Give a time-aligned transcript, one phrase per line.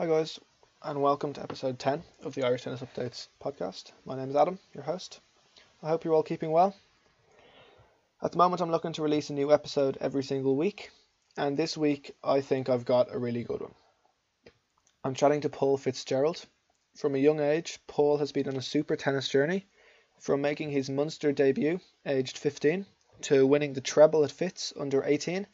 [0.00, 0.40] Hi, guys,
[0.82, 3.92] and welcome to episode 10 of the Irish Tennis Updates podcast.
[4.06, 5.20] My name is Adam, your host.
[5.82, 6.74] I hope you're all keeping well.
[8.22, 10.90] At the moment, I'm looking to release a new episode every single week,
[11.36, 13.74] and this week I think I've got a really good one.
[15.04, 16.46] I'm chatting to Paul Fitzgerald.
[16.96, 19.66] From a young age, Paul has been on a super tennis journey
[20.18, 22.86] from making his Munster debut, aged 15,
[23.20, 25.46] to winning the treble at Fitz under 18,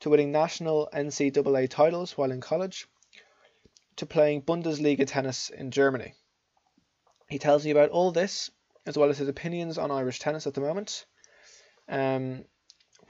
[0.00, 2.88] to winning national NCAA titles while in college
[3.96, 6.14] to playing Bundesliga tennis in Germany.
[7.28, 8.50] He tells me about all this,
[8.86, 11.06] as well as his opinions on Irish tennis at the moment,
[11.88, 12.44] um,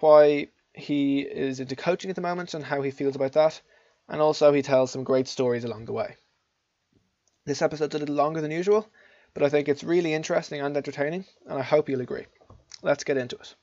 [0.00, 3.60] why he is into coaching at the moment and how he feels about that,
[4.08, 6.16] and also he tells some great stories along the way.
[7.44, 8.88] This episode's a little longer than usual,
[9.34, 12.27] but I think it's really interesting and entertaining, and I hope you'll agree.
[12.83, 13.55] Let's get into it.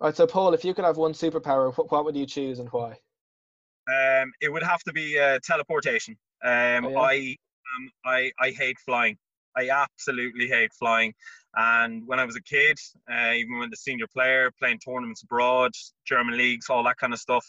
[0.00, 2.68] All right, so Paul, if you could have one superpower, what would you choose and
[2.70, 2.98] why?
[3.88, 6.16] Um, it would have to be uh, teleportation.
[6.44, 6.98] Um, oh, yeah?
[6.98, 7.36] I,
[7.76, 9.16] um, I I hate flying.
[9.56, 11.14] I absolutely hate flying.
[11.54, 12.76] And when I was a kid,
[13.10, 15.72] uh, even when the senior player playing tournaments abroad,
[16.06, 17.46] German leagues, all that kind of stuff,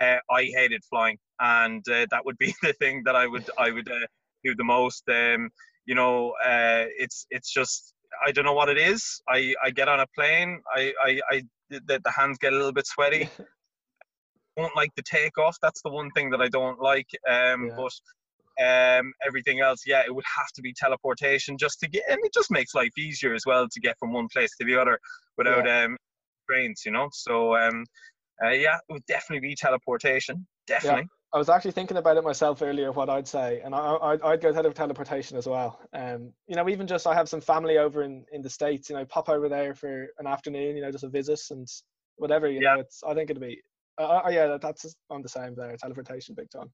[0.00, 3.70] uh, I hated flying, and uh, that would be the thing that I would I
[3.70, 4.06] would uh,
[4.44, 5.04] do the most.
[5.08, 5.50] Um,
[5.86, 7.94] you know, uh, it's it's just
[8.26, 9.20] I don't know what it is.
[9.28, 12.72] I, I get on a plane, I, I, I the, the hands get a little
[12.72, 13.28] bit sweaty.
[14.56, 15.56] don't like the takeoff.
[15.62, 17.08] That's the one thing that I don't like.
[17.28, 17.76] Um, yeah.
[17.76, 17.92] But
[18.58, 22.32] um, everything else, yeah, it would have to be teleportation just to get, and it
[22.32, 24.98] just makes life easier as well to get from one place to the other
[25.36, 25.84] without yeah.
[25.84, 25.96] um,
[26.48, 27.08] trains, you know.
[27.12, 27.84] So um,
[28.42, 31.02] uh, yeah, it would definitely be teleportation, definitely.
[31.02, 31.06] Yeah.
[31.34, 34.40] I was actually thinking about it myself earlier, what I'd say, and I, I'd, I'd
[34.40, 35.78] go ahead of teleportation as well.
[35.92, 38.88] Um, you know, even just I have some family over in, in the states.
[38.88, 40.76] You know, pop over there for an afternoon.
[40.76, 41.68] You know, just a visit and
[42.16, 42.48] whatever.
[42.48, 42.74] You yeah.
[42.74, 43.60] know, it's I think it'd be
[43.98, 45.76] uh, uh, yeah, that's on the same there.
[45.76, 46.70] Teleportation, big time.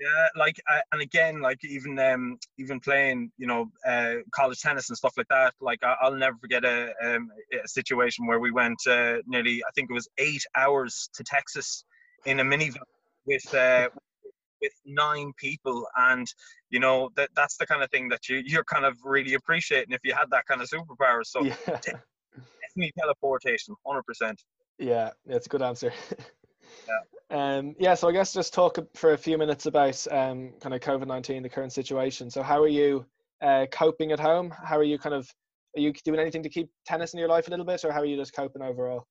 [0.00, 4.90] Yeah, like uh, and again, like even um even playing, you know, uh, college tennis
[4.90, 5.54] and stuff like that.
[5.60, 9.70] Like I, will never forget a um, a situation where we went uh, nearly, I
[9.74, 11.84] think it was eight hours to Texas
[12.26, 12.78] in a minivan
[13.24, 13.88] with uh,
[14.60, 16.26] with nine people, and
[16.70, 19.92] you know that that's the kind of thing that you you're kind of really appreciating
[19.92, 21.24] if you had that kind of superpower.
[21.24, 21.54] So yeah.
[21.66, 24.42] definitely teleportation, hundred percent.
[24.78, 25.92] Yeah, that's a good answer.
[26.88, 26.98] Yeah.
[27.30, 30.80] Um, yeah, so I guess just talk for a few minutes about um, kind of
[30.80, 32.30] COVID 19, the current situation.
[32.30, 33.06] So, how are you
[33.42, 34.52] uh, coping at home?
[34.62, 35.28] How are you kind of,
[35.76, 38.00] are you doing anything to keep tennis in your life a little bit, or how
[38.00, 39.06] are you just coping overall?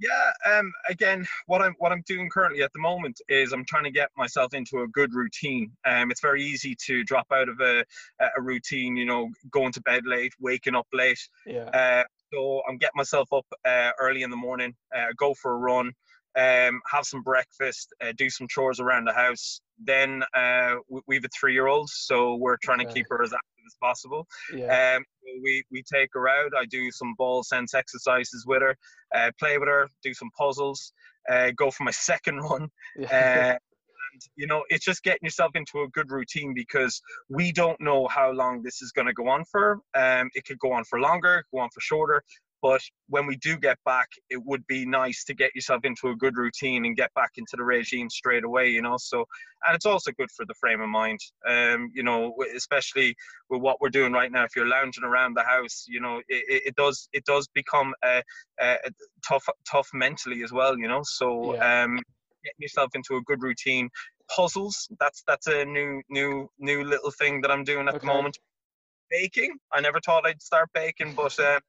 [0.00, 3.84] Yeah, um, again, what I'm what I'm doing currently at the moment is I'm trying
[3.84, 5.72] to get myself into a good routine.
[5.84, 7.84] Um, it's very easy to drop out of a
[8.20, 11.18] a routine, you know, going to bed late, waking up late.
[11.46, 11.64] Yeah.
[11.64, 15.58] Uh, so I'm getting myself up uh, early in the morning, uh, go for a
[15.58, 15.92] run,
[16.38, 19.60] um, have some breakfast, uh, do some chores around the house.
[19.82, 22.88] Then uh, we, we have a three-year-old, so we're trying okay.
[22.88, 24.26] to keep her as active as possible.
[24.54, 24.96] Yeah.
[24.96, 25.04] Um,
[25.42, 26.52] we we take her out.
[26.56, 28.76] I do some ball sense exercises with her,
[29.14, 30.92] uh, play with her, do some puzzles,
[31.30, 32.68] uh, go for my second run.
[32.96, 33.56] Yeah.
[33.56, 33.58] Uh,
[34.12, 38.06] and you know, it's just getting yourself into a good routine because we don't know
[38.08, 39.80] how long this is going to go on for.
[39.94, 42.22] Um, it could go on for longer, go on for shorter.
[42.60, 46.16] But when we do get back, it would be nice to get yourself into a
[46.16, 48.96] good routine and get back into the regime straight away, you know.
[48.98, 49.24] So,
[49.66, 53.14] and it's also good for the frame of mind, um, you know, especially
[53.48, 54.44] with what we're doing right now.
[54.44, 58.22] If you're lounging around the house, you know, it, it does it does become a,
[58.60, 58.76] a,
[59.26, 61.02] tough tough mentally as well, you know.
[61.04, 61.84] So, yeah.
[61.84, 61.96] um,
[62.44, 63.88] getting yourself into a good routine.
[64.34, 68.00] Puzzles, that's that's a new new new little thing that I'm doing at okay.
[68.00, 68.38] the moment.
[69.10, 71.38] Baking, I never thought I'd start baking, but.
[71.38, 71.60] Uh,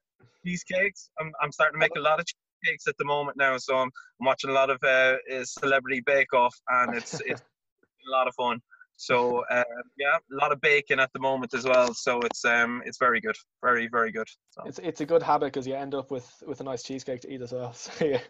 [0.44, 1.10] cheesecakes.
[1.20, 3.90] I'm, I'm starting to make a lot of cheesecakes at the moment now, so I'm,
[4.20, 8.34] I'm watching a lot of uh, Celebrity Bake Off, and it's it's a lot of
[8.34, 8.60] fun.
[8.96, 9.64] So uh,
[9.98, 11.94] yeah, a lot of baking at the moment as well.
[11.94, 14.28] So it's um it's very good, very very good.
[14.50, 14.62] So.
[14.66, 17.32] It's it's a good habit because you end up with with a nice cheesecake to
[17.32, 17.72] eat as well.
[17.74, 18.20] So yeah.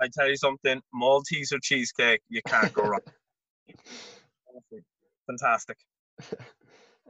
[0.00, 3.00] I tell you something, Maltese or cheesecake, you can't go wrong.
[5.26, 5.76] Fantastic.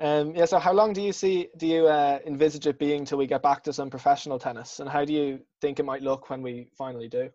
[0.01, 0.45] Um, yeah.
[0.45, 3.43] So, how long do you see do you uh, envisage it being till we get
[3.43, 6.69] back to some professional tennis, and how do you think it might look when we
[6.77, 7.31] finally do?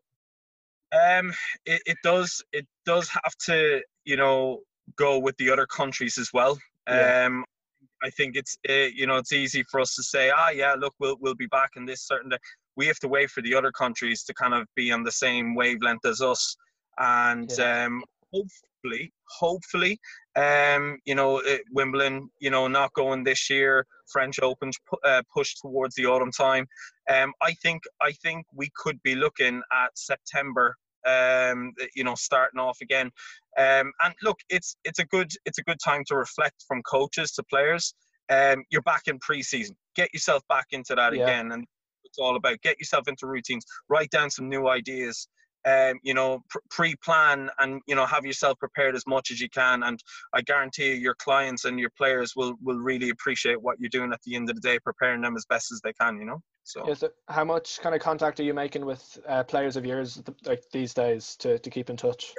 [0.93, 1.33] Um,
[1.65, 4.61] it, it does it does have to you know
[4.95, 6.57] go with the other countries as well.
[6.87, 7.25] Yeah.
[7.25, 7.45] Um,
[8.01, 10.93] I think it's uh, you know it's easy for us to say ah yeah look
[10.99, 12.37] we'll we'll be back in this certain day.
[12.75, 15.53] We have to wait for the other countries to kind of be on the same
[15.53, 16.55] wavelength as us,
[16.97, 17.85] and yeah.
[17.85, 18.03] um,
[18.83, 19.99] hopefully hopefully
[20.35, 21.41] um, you know,
[21.71, 23.85] Wimbledon, you know, not going this year.
[24.11, 24.71] French Open
[25.03, 26.67] uh, pushed towards the autumn time.
[27.09, 30.75] Um, I think I think we could be looking at September
[31.05, 33.11] um, you know, starting off again.
[33.57, 37.31] Um, and look, it's it's a good it's a good time to reflect from coaches
[37.33, 37.93] to players.
[38.31, 39.75] Um, you're back in preseason.
[39.95, 41.23] Get yourself back into that yeah.
[41.23, 41.65] again, and
[42.05, 43.65] it's all about get yourself into routines.
[43.89, 45.27] Write down some new ideas
[45.65, 49.83] um, you know, pre-plan and you know have yourself prepared as much as you can.
[49.83, 49.99] And
[50.33, 54.11] I guarantee you, your clients and your players will will really appreciate what you're doing
[54.13, 56.17] at the end of the day, preparing them as best as they can.
[56.17, 56.41] You know.
[56.65, 56.87] So.
[56.87, 57.03] Yes.
[57.27, 60.93] how much kind of contact are you making with uh, players of yours like these
[60.93, 62.33] days to to keep in touch?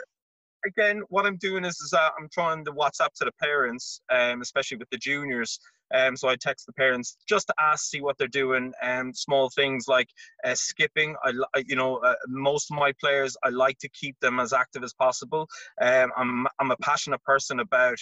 [0.66, 4.40] Again, what I'm doing is, is uh, I'm trying to WhatsApp to the parents, um,
[4.40, 5.60] especially with the juniors,
[5.92, 8.72] um, so I text the parents just to ask, see what they're doing.
[8.82, 10.08] Um, small things like
[10.44, 11.16] uh, skipping.
[11.24, 11.32] I,
[11.66, 14.92] you know, uh, most of my players, I like to keep them as active as
[14.94, 15.48] possible.
[15.80, 17.98] Um, I'm, I'm a passionate person about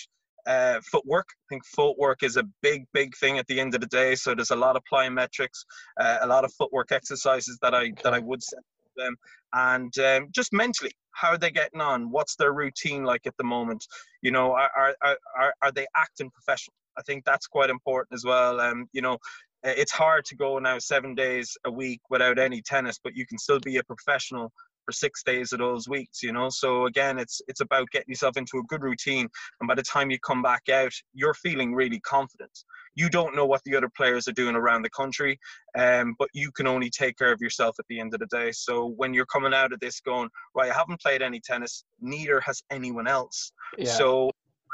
[0.47, 1.29] uh, footwork.
[1.31, 4.15] I think footwork is a big, big thing at the end of the day.
[4.15, 5.65] So there's a lot of plyometrics,
[6.01, 8.63] uh, a lot of footwork exercises that I that I would send
[8.97, 9.17] them,
[9.53, 12.11] and um, just mentally, how are they getting on?
[12.11, 13.87] What's their routine like at the moment?
[14.21, 16.75] You know, are are are, are they acting professional?
[16.99, 18.61] I think that's quite important as well.
[18.61, 19.19] Um, you know,
[19.65, 23.39] it's hard to go now seven days a week without any tennis, but you can
[23.39, 24.53] still be a professional
[24.85, 26.49] for six days of those weeks, you know.
[26.49, 29.29] So again, it's it's about getting yourself into a good routine,
[29.61, 32.51] and by the time you come back out, you're feeling really confident.
[32.95, 35.39] You don't know what the other players are doing around the country,
[35.79, 38.53] um, but you can only take care of yourself at the end of the day.
[38.53, 42.41] So when you're coming out of this going, right, I haven't played any tennis, neither
[42.41, 43.53] has anyone else.
[43.79, 43.93] Yeah.
[43.93, 44.31] So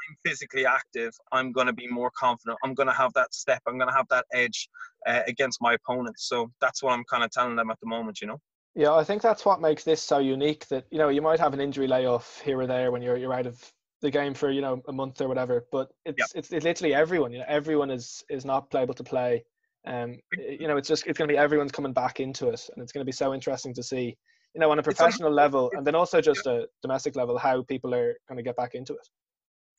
[0.08, 2.58] I'm physically active, I'm going to be more confident.
[2.64, 3.62] I'm going to have that step.
[3.66, 4.68] I'm going to have that edge
[5.06, 6.28] uh, against my opponents.
[6.28, 8.38] So that's what I'm kind of telling them at the moment, you know.
[8.74, 10.68] Yeah, I think that's what makes this so unique.
[10.68, 13.34] That you know you might have an injury layoff here or there when you're you're
[13.34, 13.60] out of
[14.02, 16.28] the game for you know a month or whatever, but it's yep.
[16.34, 17.32] it's, it's literally everyone.
[17.32, 19.42] You know, everyone is is not able to play.
[19.86, 22.82] Um, you know, it's just it's going to be everyone's coming back into it, and
[22.82, 24.16] it's going to be so interesting to see.
[24.54, 27.94] You know, on a professional level, and then also just a domestic level, how people
[27.94, 29.08] are going to get back into it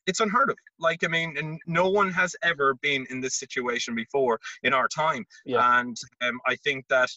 [0.06, 0.56] it's unheard of.
[0.78, 4.88] Like, I mean, and no one has ever been in this situation before in our
[4.88, 5.24] time.
[5.44, 5.80] Yeah.
[5.80, 7.10] And um, I think that,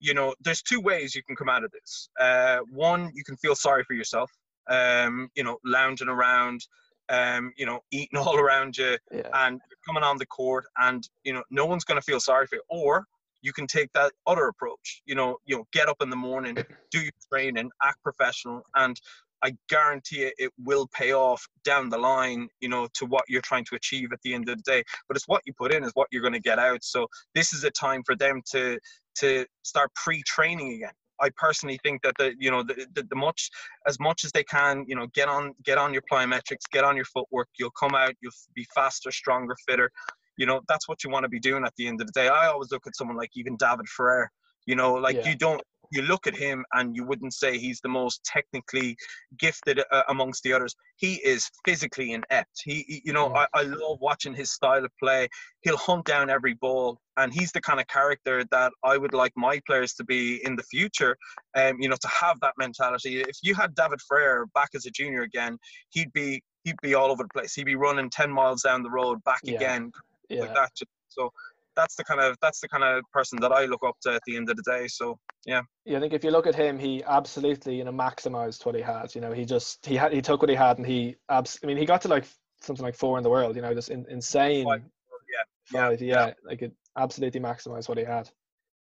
[0.00, 2.08] you know, there's two ways you can come out of this.
[2.18, 4.30] Uh, one, you can feel sorry for yourself,
[4.68, 6.66] um, you know, lounging around,
[7.08, 9.28] um, you know, eating all around you yeah.
[9.32, 12.56] and coming on the court and, you know, no one's going to feel sorry for
[12.56, 12.62] you.
[12.68, 13.06] Or
[13.42, 16.56] you can take that other approach, you know, you know, get up in the morning,
[16.90, 19.00] do your training, act professional and
[19.42, 23.42] I guarantee it, it will pay off down the line, you know, to what you're
[23.42, 24.82] trying to achieve at the end of the day.
[25.08, 26.82] But it's what you put in is what you're going to get out.
[26.82, 28.78] So this is a time for them to
[29.16, 30.92] to start pre-training again.
[31.20, 33.50] I personally think that the you know the, the, the, much
[33.86, 36.96] as much as they can you know get on get on your plyometrics, get on
[36.96, 37.48] your footwork.
[37.58, 39.90] You'll come out, you'll be faster, stronger, fitter.
[40.36, 42.28] You know that's what you want to be doing at the end of the day.
[42.28, 44.30] I always look at someone like even David Ferrer.
[44.66, 45.28] You know, like yeah.
[45.28, 48.96] you don't you look at him and you wouldn't say he's the most technically
[49.38, 50.74] gifted uh, amongst the others.
[50.96, 52.62] He is physically inept.
[52.64, 55.28] He, you know, I, I love watching his style of play.
[55.60, 59.32] He'll hunt down every ball, and he's the kind of character that I would like
[59.36, 61.16] my players to be in the future.
[61.54, 63.20] Um, you know, to have that mentality.
[63.20, 65.58] If you had David Ferrer back as a junior again,
[65.90, 67.54] he'd be he'd be all over the place.
[67.54, 69.56] He'd be running ten miles down the road, back yeah.
[69.56, 69.92] again,
[70.28, 70.40] yeah.
[70.40, 70.70] like that.
[71.08, 71.32] So
[71.76, 74.22] that's the kind of that's the kind of person that I look up to at
[74.26, 74.88] the end of the day.
[74.88, 75.62] So yeah.
[75.84, 78.82] Yeah, I think if you look at him, he absolutely you know maximized what he
[78.82, 79.14] had.
[79.14, 81.58] You know, he just he had he took what he had and he abs.
[81.62, 82.26] I mean, he got to like
[82.60, 83.54] something like four in the world.
[83.56, 84.64] You know, just in, insane.
[84.64, 84.82] Five.
[84.82, 85.80] Yeah.
[85.80, 88.30] Five, yeah, yeah, like it absolutely maximized what he had.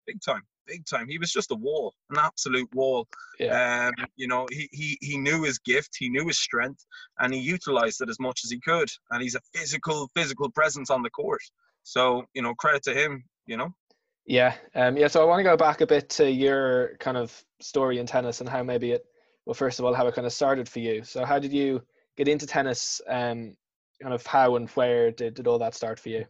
[0.07, 1.09] Big time, big time.
[1.09, 3.09] He was just a wall, an absolute wall.
[3.40, 3.88] Yeah.
[3.88, 6.87] Um, you know, he, he he knew his gift, he knew his strength,
[7.18, 8.88] and he utilized it as much as he could.
[9.11, 11.42] And he's a physical, physical presence on the court.
[11.88, 13.25] So you know, credit to him.
[13.47, 13.75] You know.
[14.26, 15.09] Yeah, um, yeah.
[15.09, 18.40] So I want to go back a bit to your kind of story in tennis
[18.40, 19.07] and how maybe it,
[19.47, 21.02] well, first of all, how it kind of started for you.
[21.02, 21.83] So how did you
[22.18, 23.00] get into tennis?
[23.09, 23.57] Um,
[24.02, 26.26] kind of how and where did did all that start for you?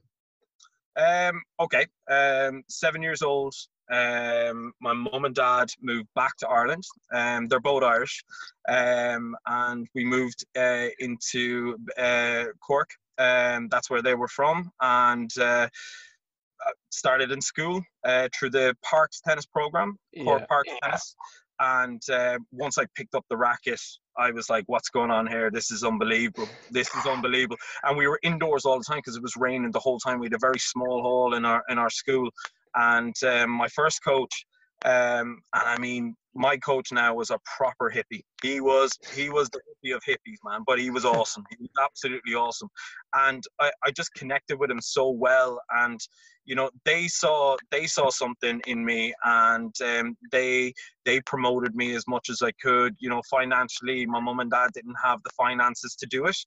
[0.97, 3.55] Um, okay, um, seven years old.
[3.91, 6.85] Um, my mum and dad moved back to Ireland.
[7.13, 8.23] Um, they're both Irish,
[8.69, 15.31] um, and we moved uh, into uh, Cork um, that's where they were from, and
[15.39, 15.69] uh,
[16.67, 20.47] uh, started in school uh, through the Parks tennis program, Cork yeah.
[20.47, 20.89] Parks yeah.
[20.89, 21.15] tennis.
[21.61, 23.81] And uh, once I picked up the racket,
[24.17, 25.51] I was like, "What's going on here?
[25.51, 26.49] This is unbelievable!
[26.71, 29.81] This is unbelievable!" And we were indoors all the time because it was raining the
[29.81, 30.21] whole time.
[30.21, 32.31] We had a very small hall in our in our school,
[32.77, 34.47] and um, my first coach,
[34.85, 38.23] um, and I mean, my coach now was a proper hippie.
[38.43, 40.63] He was he was the hippie of hippies, man.
[40.67, 41.45] But he was awesome.
[41.51, 42.69] He was absolutely awesome,
[43.15, 45.61] and I, I just connected with him so well.
[45.71, 46.01] And
[46.49, 50.73] you know they saw they saw something in me and um, they
[51.05, 52.97] they promoted me as much as i could.
[52.99, 56.39] You know financially my mum and dad didn't have the finances to do it.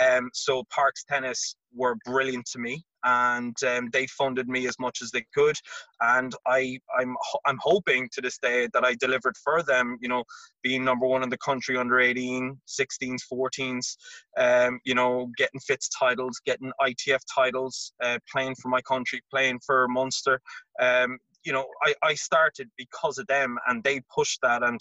[0.00, 5.02] Um, so parks tennis were brilliant to me and um, they funded me as much
[5.02, 5.56] as they could.
[6.00, 10.22] And i i'm i'm hoping to this day that i delivered for them you know
[10.62, 13.96] being number one in the country under 18 16s 14s
[14.38, 19.47] um, you know getting Fitz titles getting itf titles uh, playing for my country playing
[19.64, 20.40] for munster
[20.80, 24.62] um, you know, I, I started because of them and they pushed that.
[24.62, 24.78] And,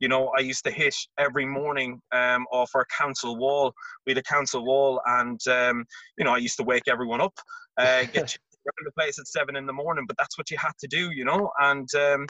[0.00, 3.72] you know, I used to hit every morning um, off our council wall.
[4.06, 5.84] We had a council wall and, um,
[6.18, 7.34] you know, I used to wake everyone up,
[7.78, 8.36] uh, get
[8.66, 11.10] around the place at seven in the morning, but that's what you had to do,
[11.10, 12.26] you know, and, um,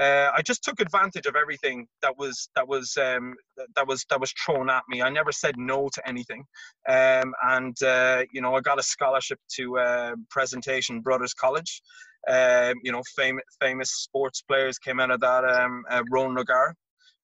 [0.00, 3.34] uh, I just took advantage of everything that was that was um,
[3.76, 5.02] that was that was thrown at me.
[5.02, 6.44] I never said no to anything,
[6.88, 11.82] um, and uh, you know I got a scholarship to uh, Presentation Brothers College,
[12.28, 15.44] um, you know, famous famous sports players came out of that.
[15.44, 16.74] Um, uh, Ronan O'Gara,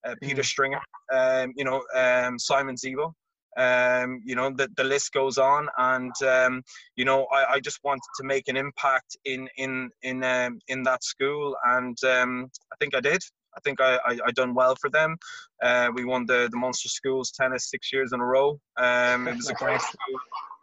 [0.07, 0.47] uh, Peter mm.
[0.47, 0.81] Stringer,
[1.13, 3.13] um, you know, um, Simon Zebo.
[3.59, 6.63] Um, you know, the, the list goes on, and um,
[6.97, 10.85] you know, I, I just wanted to make an impact in in in um, in
[10.85, 13.21] that school, and um, I think I did.
[13.57, 15.17] I think I, I, I done well for them.
[15.61, 18.61] Uh, we won the, the Munster Schools tennis six years in a row.
[18.77, 20.21] Um, it was a great school.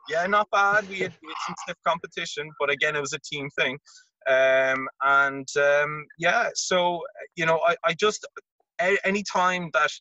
[0.07, 0.87] Yeah, not bad.
[0.87, 3.77] We had, we had some stiff competition, but again, it was a team thing.
[4.27, 7.01] Um, and um, yeah, so
[7.35, 8.25] you know, I, I just
[8.79, 9.91] any time that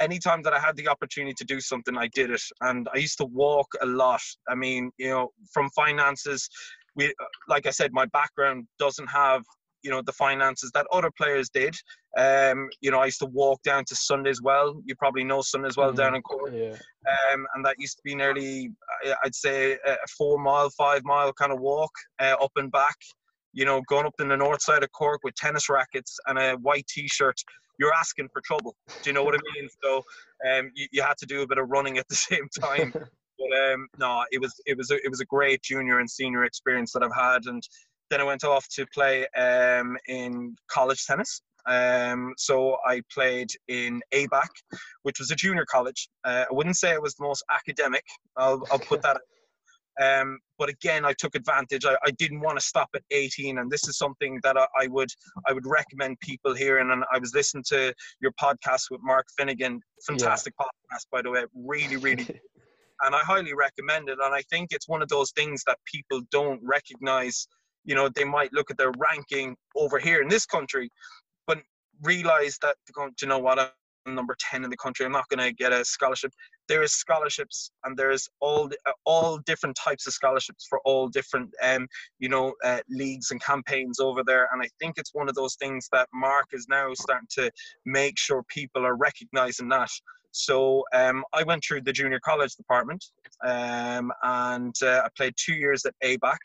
[0.00, 2.42] anytime that I had the opportunity to do something, I did it.
[2.60, 4.22] And I used to walk a lot.
[4.48, 6.48] I mean, you know, from finances,
[6.96, 7.12] we
[7.48, 9.42] like I said, my background doesn't have
[9.82, 11.74] you know the finances that other players did.
[12.16, 14.80] Um, you know, I used to walk down to Sunday's-Well.
[14.86, 16.52] You probably know Sunday's-Well mm, down in Cork.
[16.54, 16.76] Yeah.
[17.32, 18.70] Um, and that used to be nearly,
[19.24, 22.96] I'd say, a four mile, five mile kind of walk uh, up and back
[23.54, 26.54] you know, going up in the north side of Cork with tennis rackets and a
[26.54, 27.40] white t-shirt,
[27.78, 28.74] you're asking for trouble.
[29.02, 29.68] Do you know what I mean?
[29.82, 30.02] So
[30.48, 32.92] um, you, you had to do a bit of running at the same time.
[32.92, 36.44] but um, no, it was it was a, it was a great junior and senior
[36.44, 37.62] experience that I've had, and
[38.10, 41.42] then I went off to play um, in college tennis.
[41.66, 44.48] Um, so I played in ABAC,
[45.02, 46.08] which was a junior college.
[46.24, 48.04] Uh, I wouldn't say it was the most academic.
[48.36, 49.18] I'll, I'll put that
[50.02, 51.84] um, but again, I took advantage.
[51.84, 54.86] I, I, didn't want to stop at 18, and this is something that I, I
[54.88, 55.08] would
[55.46, 56.90] I would recommend people hearing.
[56.90, 60.66] And, I was listening to your podcast with Mark Finnegan, fantastic yeah.
[60.66, 62.26] podcast by the way, really really.
[63.02, 64.18] and I highly recommend it.
[64.22, 67.46] And I think it's one of those things that people don't recognize.
[67.84, 70.90] You know, they might look at their ranking over here in this country,
[71.46, 71.58] but
[72.02, 72.76] realize that,
[73.20, 75.06] you know what, I'm number 10 in the country.
[75.06, 76.32] I'm not going to get a scholarship
[76.68, 81.50] there is scholarships and there's all uh, all different types of scholarships for all different
[81.62, 81.86] um,
[82.18, 85.56] you know uh, leagues and campaigns over there and i think it's one of those
[85.56, 87.50] things that mark is now starting to
[87.84, 89.90] make sure people are recognizing that
[90.32, 93.04] so um, i went through the junior college department
[93.44, 96.38] um, and uh, i played two years at abac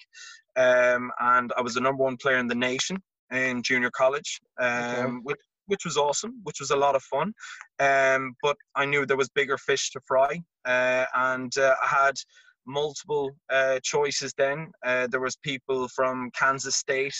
[0.57, 2.97] um, and i was the number one player in the nation
[3.31, 5.01] in junior college okay.
[5.01, 5.23] Um,
[5.69, 7.33] which was awesome, which was a lot of fun.
[7.79, 12.15] Um, but I knew there was bigger fish to fry, uh, and uh, I had
[12.65, 14.33] multiple uh, choices.
[14.37, 17.15] Then uh, there was people from Kansas State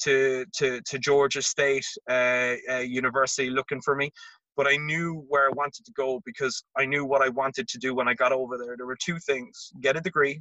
[0.00, 4.10] to to to Georgia State uh, uh, University looking for me.
[4.56, 7.78] But I knew where I wanted to go because I knew what I wanted to
[7.78, 8.76] do when I got over there.
[8.76, 10.40] There were two things: get a degree,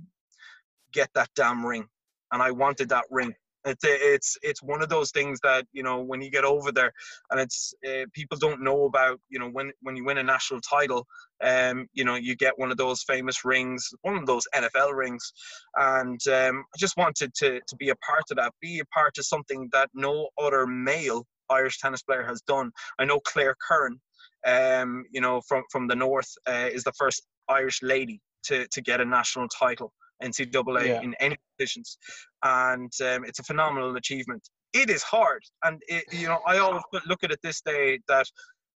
[0.94, 1.86] get that damn ring,
[2.32, 3.34] and I wanted that ring.
[3.70, 6.92] It's it's it's one of those things that you know when you get over there,
[7.30, 9.20] and it's uh, people don't know about.
[9.30, 11.06] You know when when you win a national title,
[11.44, 15.32] um, you know you get one of those famous rings, one of those NFL rings,
[15.76, 19.18] and um, I just wanted to to be a part of that, be a part
[19.18, 22.72] of something that no other male Irish tennis player has done.
[22.98, 24.00] I know Claire Curran,
[24.46, 28.82] um, you know from from the north, uh, is the first Irish lady to to
[28.82, 29.94] get a national title.
[30.22, 31.02] NCAA yeah.
[31.02, 31.98] in any positions,
[32.44, 34.50] and um, it's a phenomenal achievement.
[34.74, 38.28] It is hard, and it, you know I always look at it this day that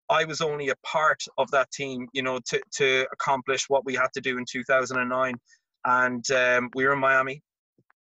[0.09, 3.93] I was only a part of that team, you know, to to accomplish what we
[3.93, 5.33] had to do in 2009,
[5.85, 7.41] and um, we were in Miami.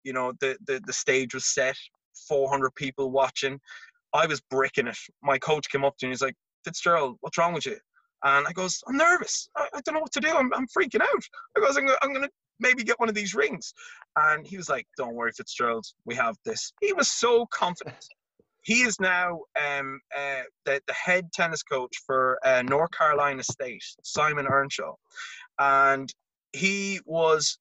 [0.04, 1.76] You know, the, the the stage was set,
[2.28, 3.60] 400 people watching.
[4.14, 4.98] I was breaking it.
[5.24, 6.12] My coach came up to me.
[6.12, 7.78] He's like, Fitzgerald, what's wrong with you?
[8.24, 9.50] And I goes, I'm nervous.
[9.56, 10.30] I, I don't know what to do.
[10.30, 11.24] I'm, I'm freaking out.
[11.58, 13.74] I goes, I'm, I'm going to maybe get one of these rings.
[14.16, 16.72] And he was like, Don't worry, Fitzgerald, we have this.
[16.82, 18.06] He was so confident.
[18.64, 23.84] He is now um, uh, the, the head tennis coach for uh, North Carolina State,
[24.04, 24.94] Simon Earnshaw.
[25.58, 26.14] And
[26.54, 27.58] he was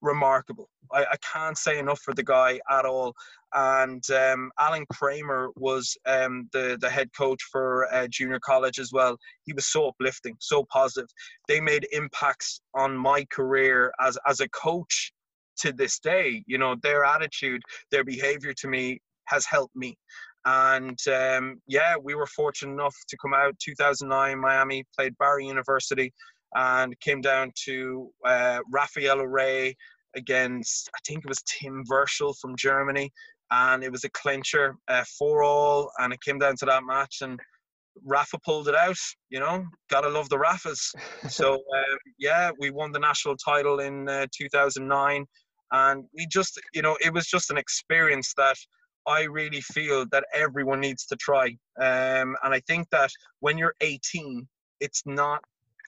[0.00, 0.68] remarkable.
[0.92, 3.14] I, I, can't say enough for the guy at all.
[3.54, 8.92] And um, Alan Kramer was um, the the head coach for uh, junior college as
[8.92, 9.16] well.
[9.44, 11.08] He was so uplifting, so positive.
[11.48, 15.12] They made impacts on my career as as a coach
[15.58, 16.44] to this day.
[16.46, 19.96] You know, their attitude, their behavior to me has helped me.
[20.44, 26.12] And um, yeah, we were fortunate enough to come out 2009 Miami, played Barry University,
[26.54, 29.76] and came down to uh, Rafael Ray
[30.16, 33.10] against I think it was Tim Verschel from Germany,
[33.50, 37.18] and it was a clincher, uh, four all, and it came down to that match,
[37.22, 37.38] and
[38.04, 38.98] Rafa pulled it out.
[39.30, 40.94] You know, gotta love the Rafas.
[41.28, 45.24] so um, yeah, we won the national title in uh, 2009,
[45.72, 48.56] and we just, you know, it was just an experience that.
[49.06, 51.46] I really feel that everyone needs to try.
[51.80, 54.46] Um, and I think that when you're 18,
[54.80, 55.42] it's not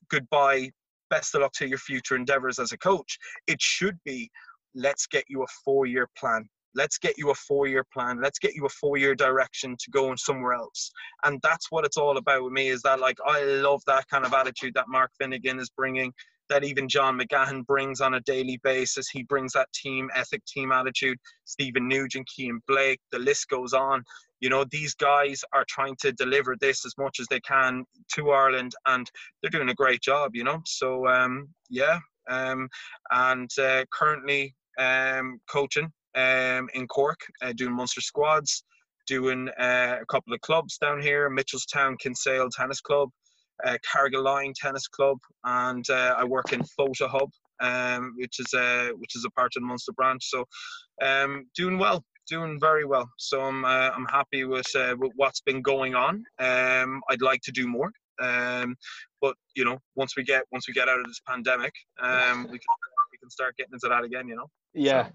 [0.08, 0.70] goodbye,
[1.10, 3.18] best of luck to your future endeavors as a coach.
[3.46, 4.30] It should be,
[4.74, 6.48] let's get you a four year plan.
[6.74, 8.20] Let's get you a four year plan.
[8.22, 10.90] Let's get you a four year direction to go somewhere else.
[11.24, 14.24] And that's what it's all about with me is that, like, I love that kind
[14.24, 16.12] of attitude that Mark Finnegan is bringing,
[16.48, 19.08] that even John McGahern brings on a daily basis.
[19.08, 21.18] He brings that team ethic, team attitude.
[21.44, 24.04] Stephen Nugent, Keane Blake, the list goes on
[24.40, 28.30] you know these guys are trying to deliver this as much as they can to
[28.30, 29.10] Ireland and
[29.42, 30.60] they're doing a great job you know?
[30.66, 32.68] So um, yeah um,
[33.10, 38.64] and uh, currently um, coaching um, in Cork uh, doing Munster squads
[39.06, 43.08] doing uh, a couple of clubs down here Mitchelstown Kinsale Tennis Club
[43.64, 47.30] uh, Carrigaline Tennis Club and uh, I work in Photo Hub
[47.60, 50.24] um, which is a which is a part of the Munster branch.
[50.24, 50.44] So
[51.02, 53.10] um, doing well doing very well.
[53.18, 56.24] So I'm uh, I'm happy with uh, with what's been going on.
[56.38, 57.90] Um, I'd like to do more.
[58.20, 58.76] Um,
[59.20, 62.58] but you know, once we get once we get out of this pandemic, um, we
[62.58, 62.74] can
[63.12, 64.28] we can start getting into that again.
[64.28, 64.46] You know.
[64.72, 65.06] Yeah.
[65.06, 65.12] So.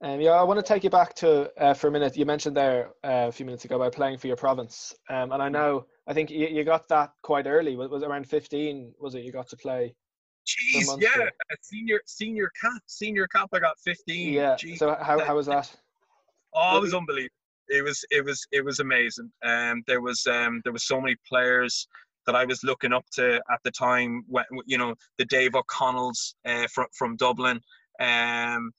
[0.00, 2.16] Um, yeah, I want to take you back to uh, for a minute.
[2.16, 5.42] You mentioned there uh, a few minutes ago about playing for your province, um, and
[5.42, 7.74] I know I think you, you got that quite early.
[7.74, 8.92] Was, was around fifteen?
[9.00, 9.96] Was it you got to play?
[10.46, 11.28] Jeez, yeah,
[11.60, 13.48] senior senior cap, senior cap.
[13.52, 14.34] I got fifteen.
[14.34, 14.54] Yeah.
[14.54, 14.78] Jeez.
[14.78, 15.74] So how how was that?
[16.60, 17.32] Oh, it was unbelievable.
[17.68, 19.30] It was it was it was amazing.
[19.44, 21.86] Um, there was um, there was so many players
[22.26, 24.24] that I was looking up to at the time.
[24.26, 27.60] When you know the Dave O'Connells uh, from from Dublin.
[28.00, 28.72] Um,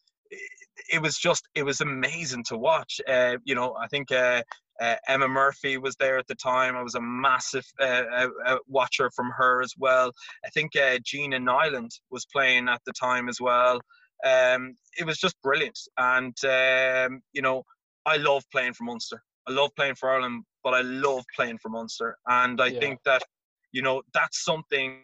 [0.92, 3.00] it was just it was amazing to watch.
[3.08, 4.44] Uh, you know, I think uh,
[4.82, 6.76] uh, Emma Murphy was there at the time.
[6.76, 8.04] I was a massive uh,
[8.46, 10.12] uh, watcher from her as well.
[10.46, 13.82] I think uh, Gina Niland was playing at the time as well
[14.26, 15.80] um, it was just brilliant.
[15.98, 17.64] And um, you know,
[18.06, 19.22] I love playing for Munster.
[19.48, 22.18] I love playing for Ireland, but I love playing for Munster.
[22.28, 22.80] And I yeah.
[22.80, 23.24] think that
[23.72, 25.04] you know that's something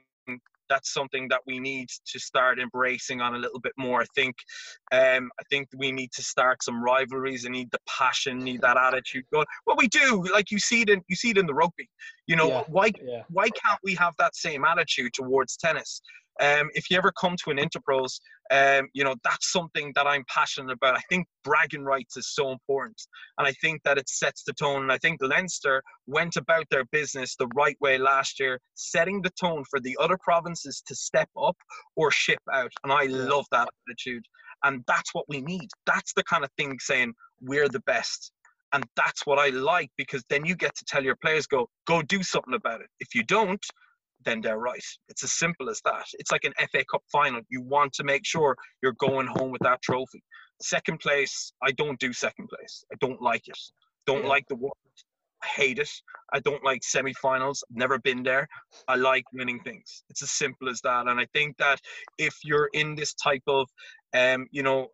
[0.69, 4.01] that's something that we need to start embracing on a little bit more.
[4.01, 4.36] I think,
[4.91, 8.78] um, I think we need to start some rivalries and need the passion, need that
[8.78, 9.45] attitude going.
[9.65, 10.25] Well, we do.
[10.32, 11.89] Like you see it in you see it in the rugby.
[12.28, 13.23] You know, yeah, why yeah.
[13.30, 16.01] why can't we have that same attitude towards tennis?
[16.41, 18.19] Um, if you ever come to an Interpros,
[18.52, 20.98] um, you know, that's something that I'm passionate about.
[20.98, 23.02] I think bragging rights is so important.
[23.38, 24.84] And I think that it sets the tone.
[24.84, 29.32] And I think Leinster went about their business the right way last year, setting the
[29.39, 31.58] tone for the other provinces to step up
[31.95, 32.71] or ship out.
[32.84, 34.24] And I love that attitude.
[34.63, 35.69] And that's what we need.
[35.86, 38.32] That's the kind of thing saying we're the best.
[38.74, 42.02] And that's what I like because then you get to tell your players, go, go
[42.02, 42.88] do something about it.
[43.00, 43.63] If you don't,
[44.25, 44.83] then they're right.
[45.09, 46.05] It's as simple as that.
[46.13, 47.41] It's like an FA Cup final.
[47.49, 50.21] You want to make sure you're going home with that trophy.
[50.61, 52.83] Second place, I don't do second place.
[52.91, 53.59] I don't like it.
[54.07, 54.29] Don't yeah.
[54.29, 54.71] like the word.
[55.43, 55.89] I hate it.
[56.33, 57.63] I don't like semi-finals.
[57.69, 58.47] I've never been there.
[58.88, 60.03] I like winning things.
[60.09, 61.07] It's as simple as that.
[61.07, 61.79] And I think that
[62.17, 63.67] if you're in this type of,
[64.13, 64.88] um, you know,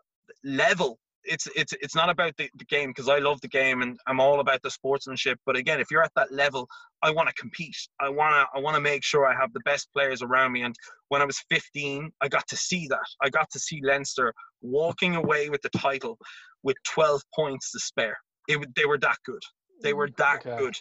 [0.44, 4.00] level it's it's it's not about the, the game because I love the game and
[4.08, 5.40] I'm all about the sportsmanship.
[5.46, 6.68] But again, if you're at that level,
[7.02, 7.76] I want to compete.
[8.00, 10.64] I wanna I want to make sure I have the best players around me.
[10.64, 10.76] And
[11.10, 13.06] when I was 15, I got to see that.
[13.22, 16.18] I got to see Leinster walking away with the title
[16.64, 18.18] with 12 points to spare.
[18.48, 19.42] It they were that good.
[19.82, 20.58] They were mm, that okay.
[20.58, 20.76] good.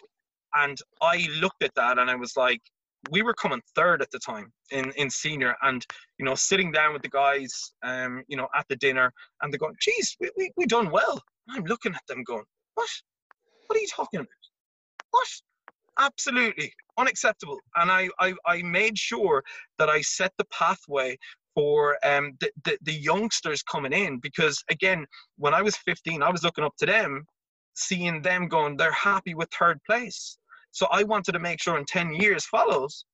[0.53, 2.61] And I looked at that and I was like,
[3.09, 5.85] we were coming third at the time in, in senior and
[6.19, 9.11] you know sitting down with the guys um you know at the dinner
[9.41, 11.21] and they're going geez we, we, we done well.
[11.49, 12.43] I'm looking at them going
[12.75, 12.89] what?
[13.67, 14.29] What are you talking about?
[15.11, 15.27] What?
[15.99, 17.57] Absolutely unacceptable.
[17.75, 19.43] And i i, I made sure
[19.79, 21.17] that i set the pathway
[21.53, 25.05] for um, the, the, the youngsters coming in because again
[25.37, 27.25] when i was 15 i was looking up to them
[27.73, 30.37] seeing them going they're happy with third place
[30.71, 33.05] so I wanted to make sure in 10 years follows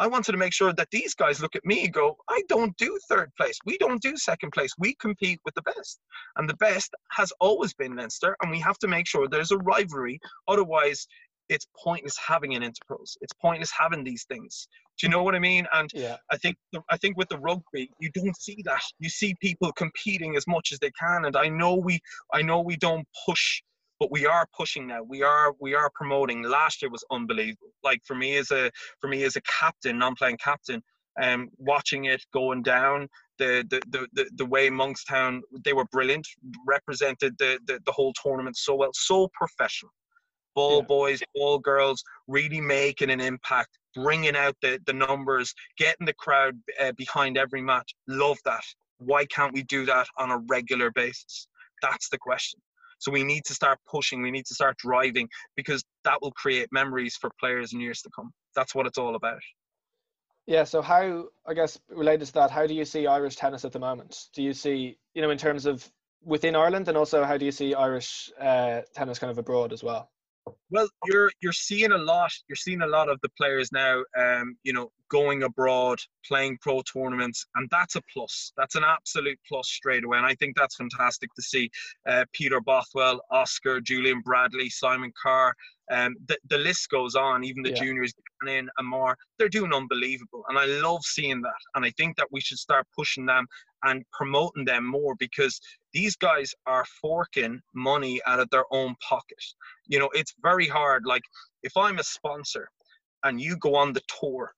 [0.00, 2.76] I wanted to make sure that these guys look at me and go, I don't
[2.76, 3.58] do third place.
[3.64, 4.72] We don't do second place.
[4.78, 6.00] We compete with the best.
[6.36, 8.36] And the best has always been Leinster.
[8.42, 10.18] And we have to make sure there's a rivalry.
[10.48, 11.06] Otherwise,
[11.48, 13.16] it's pointless having an interpros.
[13.20, 14.66] It's pointless having these things.
[14.98, 15.66] Do you know what I mean?
[15.72, 16.16] And yeah.
[16.30, 16.56] I think
[16.90, 18.82] I think with the rugby, you don't see that.
[18.98, 21.26] You see people competing as much as they can.
[21.26, 22.00] And I know we
[22.32, 23.62] I know we don't push
[24.00, 25.02] but we are pushing now.
[25.02, 26.42] We are we are promoting.
[26.42, 27.68] Last year was unbelievable.
[27.82, 30.82] Like for me as a for me as a captain, non-playing captain,
[31.20, 36.26] um, watching it going down, the the the the, the way Monkstown they were brilliant,
[36.66, 39.92] represented the, the the whole tournament so well, so professional.
[40.54, 40.86] Ball yeah.
[40.86, 46.58] boys, ball girls, really making an impact, bringing out the the numbers, getting the crowd
[46.80, 47.94] uh, behind every match.
[48.08, 48.64] Love that.
[48.98, 51.48] Why can't we do that on a regular basis?
[51.82, 52.60] That's the question.
[53.04, 56.68] So we need to start pushing, we need to start driving because that will create
[56.72, 58.30] memories for players in years to come.
[58.56, 59.42] That's what it's all about.
[60.46, 63.72] Yeah, so how, I guess, related to that, how do you see Irish tennis at
[63.72, 64.28] the moment?
[64.32, 65.86] Do you see, you know, in terms of
[66.22, 69.82] within Ireland, and also how do you see Irish uh, tennis kind of abroad as
[69.82, 70.10] well?
[70.70, 72.32] Well, you're you're seeing a lot.
[72.48, 74.02] You're seeing a lot of the players now.
[74.18, 78.52] Um, you know, going abroad, playing pro tournaments, and that's a plus.
[78.56, 81.70] That's an absolute plus straight away, and I think that's fantastic to see.
[82.08, 85.54] Uh, Peter Bothwell, Oscar, Julian Bradley, Simon Carr.
[85.90, 87.44] Um, the, the list goes on.
[87.44, 87.76] Even the yeah.
[87.82, 88.12] juniors,
[88.46, 91.52] in and more, they're doing unbelievable, and I love seeing that.
[91.74, 93.46] And I think that we should start pushing them
[93.84, 95.60] and promoting them more because
[95.92, 99.42] these guys are forking money out of their own pocket.
[99.86, 101.04] You know, it's very hard.
[101.06, 101.22] Like
[101.62, 102.68] if I'm a sponsor
[103.22, 104.52] and you go on the tour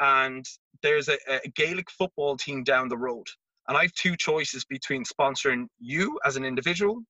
[0.00, 0.44] and
[0.82, 3.26] there's a, a Gaelic football team down the road,
[3.68, 7.00] and I have two choices between sponsoring you as an individual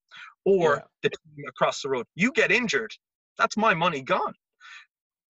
[0.44, 0.82] or yeah.
[1.02, 2.06] the team across the road.
[2.14, 2.92] You get injured,
[3.38, 4.34] that's my money gone.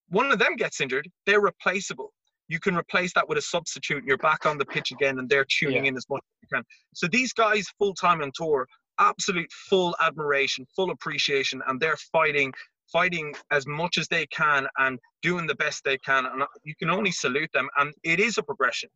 [0.08, 2.12] One of them gets injured, they're replaceable
[2.48, 5.28] you can replace that with a substitute and you're back on the pitch again and
[5.28, 5.90] they're tuning yeah.
[5.90, 6.64] in as much as you can.
[6.94, 8.66] So these guys full time on tour,
[8.98, 12.52] absolute full admiration, full appreciation, and they're fighting
[12.92, 16.88] fighting as much as they can and doing the best they can and you can
[16.88, 18.88] only salute them and it is a progression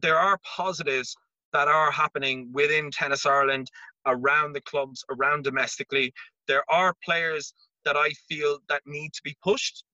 [0.00, 1.12] there are positives
[1.52, 3.68] that are happening within tennis ireland
[4.06, 6.12] around the clubs around domestically
[6.46, 7.52] there are players
[7.86, 9.84] that i feel that need to be pushed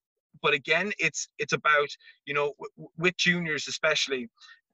[0.40, 1.88] but again, it's it's about
[2.26, 4.28] you know w- with juniors especially.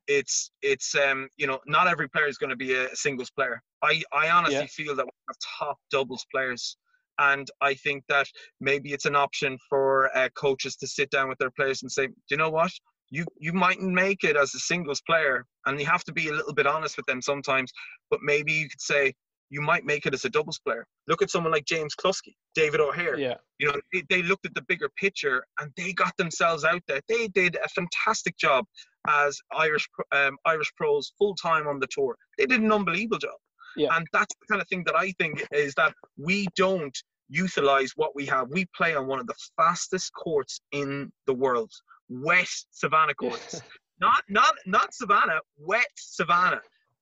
[0.07, 3.63] It's it's um you know not every player is going to be a singles player.
[3.83, 4.67] I I honestly yeah.
[4.67, 6.77] feel that we have top doubles players
[7.19, 8.29] and I think that
[8.61, 12.07] maybe it's an option for uh, coaches to sit down with their players and say,
[12.07, 12.71] do you know what?
[13.11, 16.33] You you mightn't make it as a singles player, and you have to be a
[16.33, 17.73] little bit honest with them sometimes.
[18.11, 19.15] But maybe you could say,
[19.51, 20.87] you might make it as a doubles player.
[21.07, 23.19] Look at someone like James Cluskey, David O'Hare.
[23.19, 23.35] Yeah.
[23.59, 27.01] You know, they, they looked at the bigger picture and they got themselves out there.
[27.09, 28.65] They did a fantastic job
[29.09, 32.17] as Irish um, Irish pros full time on the tour.
[32.37, 33.37] They did an unbelievable job.
[33.77, 33.89] Yeah.
[33.93, 36.97] And that's the kind of thing that I think is that we don't
[37.29, 38.49] utilize what we have.
[38.51, 41.71] We play on one of the fastest courts in the world,
[42.09, 43.63] wet Savannah courts.
[44.01, 46.61] not not not Savannah, wet Savannah.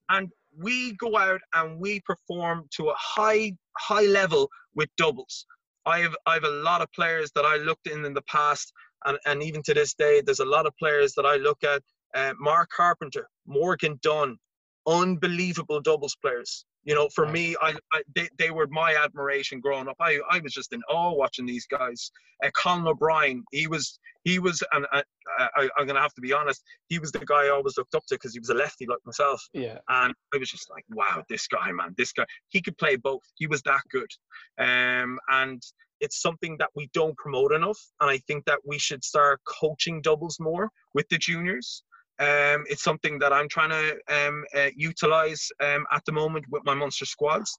[0.08, 5.46] And we go out and we perform to a high high level with doubles.
[5.84, 8.72] I have I have a lot of players that I looked in in the past,
[9.04, 11.82] and, and even to this day, there's a lot of players that I look at.
[12.14, 14.38] Uh, Mark Carpenter, Morgan Dunn,
[14.86, 16.64] unbelievable doubles players.
[16.86, 19.96] You know, for me, I, I, they, they were my admiration growing up.
[20.00, 22.10] I, I was just in awe watching these guys.
[22.44, 25.02] Uh, Colin O'Brien, he was he was, and I,
[25.38, 28.04] I, I'm gonna have to be honest, he was the guy I always looked up
[28.06, 29.40] to because he was a lefty like myself.
[29.52, 29.78] Yeah.
[29.88, 33.22] And I was just like, wow, this guy, man, this guy, he could play both.
[33.36, 34.10] He was that good.
[34.58, 35.62] Um, and
[36.00, 40.02] it's something that we don't promote enough, and I think that we should start coaching
[40.02, 41.82] doubles more with the juniors.
[42.18, 46.64] Um, it's something that I'm trying to um, uh, utilize um, at the moment with
[46.64, 47.56] my Munster squads.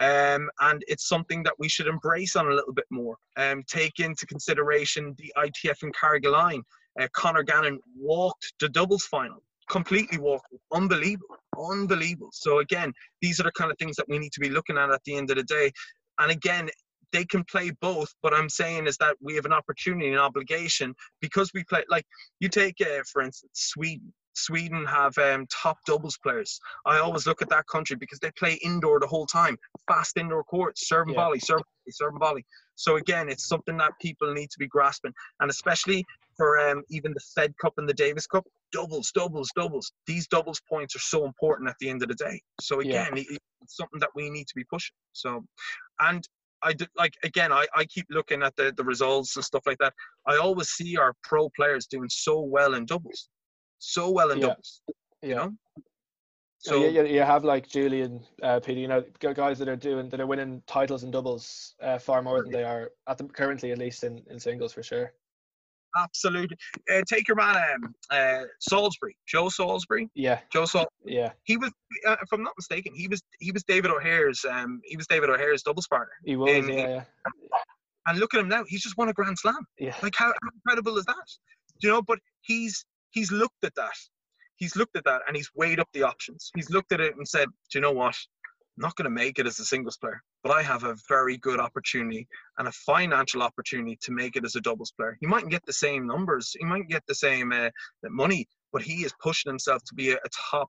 [0.00, 3.16] Um, and it's something that we should embrace on a little bit more.
[3.36, 6.62] Um, take into consideration the ITF and Carrigaline.
[7.00, 12.30] Uh, Conor Gannon walked the doubles final, completely walked, unbelievable, unbelievable.
[12.32, 14.90] So again, these are the kind of things that we need to be looking at
[14.90, 15.70] at the end of the day.
[16.18, 16.68] And again,
[17.12, 18.14] they can play both.
[18.22, 21.84] But I'm saying is that we have an opportunity, an obligation, because we play.
[21.88, 22.06] Like
[22.40, 24.12] you take, uh, for instance, Sweden.
[24.34, 26.58] Sweden have um, top doubles players.
[26.86, 30.42] I always look at that country because they play indoor the whole time, fast indoor
[30.42, 31.22] courts, serve and yeah.
[31.22, 32.46] volley, serve, serve and volley.
[32.74, 36.04] So again, it's something that people need to be grasping, and especially
[36.36, 39.92] for um, even the Fed Cup and the Davis Cup, doubles, doubles, doubles.
[40.06, 42.40] These doubles points are so important at the end of the day.
[42.60, 43.36] So again, yeah.
[43.60, 44.94] it's something that we need to be pushing.
[45.12, 45.44] So,
[46.00, 46.26] and
[46.62, 47.52] I do, like again.
[47.52, 49.92] I, I keep looking at the, the results and stuff like that.
[50.26, 53.28] I always see our pro players doing so well in doubles,
[53.78, 54.46] so well in Yeah.
[54.48, 54.80] doubles.
[55.22, 55.28] Yeah.
[55.28, 55.52] You know.
[56.58, 60.08] So you, you, you have like Julian, uh, Peter, you know, guys that are doing
[60.10, 63.72] that are winning titles in doubles uh, far more than they are at the currently,
[63.72, 65.12] at least in, in singles for sure.
[65.96, 66.56] Absolutely.
[66.92, 70.10] Uh, take your man, um, uh, Salisbury, Joe Salisbury.
[70.14, 70.86] Yeah, Joe Sal.
[71.04, 71.70] yeah, He was,
[72.06, 75.30] uh, if I'm not mistaken, he was he was David O'Hare's um he was David
[75.30, 76.12] O'Hare's doubles partner.
[76.24, 76.50] he was.
[76.50, 77.04] In- yeah, yeah,
[78.06, 78.64] And look at him now.
[78.66, 79.58] He's just won a Grand Slam.
[79.78, 81.26] yeah, Like how, how incredible is that?
[81.82, 83.94] You know, but he's he's looked at that.
[84.56, 86.50] He's looked at that and he's weighed up the options.
[86.54, 88.14] He's looked at it and said, Do you know what?
[88.78, 91.36] I'm not going to make it as a singles player, but I have a very
[91.38, 92.26] good opportunity
[92.58, 95.16] and a financial opportunity to make it as a doubles player.
[95.20, 97.70] He mightn't get the same numbers, he mightn't get the same uh,
[98.04, 100.68] money, but he is pushing himself to be a, a top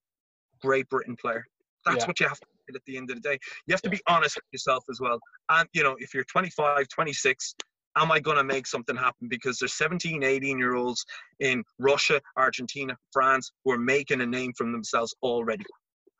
[0.61, 1.45] Great Britain player.
[1.85, 2.07] That's Yeah.
[2.07, 3.37] what you have to do at the end of the day.
[3.67, 5.19] You have to be honest with yourself as well.
[5.49, 7.55] And, you know, if you're 25, 26,
[7.97, 9.27] am I going to make something happen?
[9.27, 11.03] Because there's 17, 18 year olds
[11.39, 15.65] in Russia, Argentina, France who are making a name for themselves already.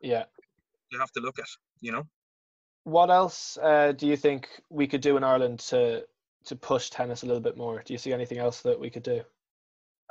[0.00, 0.24] yeah.
[0.92, 1.46] You have to look at,
[1.80, 2.04] you know.
[2.84, 6.04] What else uh, do you think we could do in Ireland to
[6.46, 7.82] to push tennis a little bit more?
[7.84, 9.22] Do you see anything else that we could do?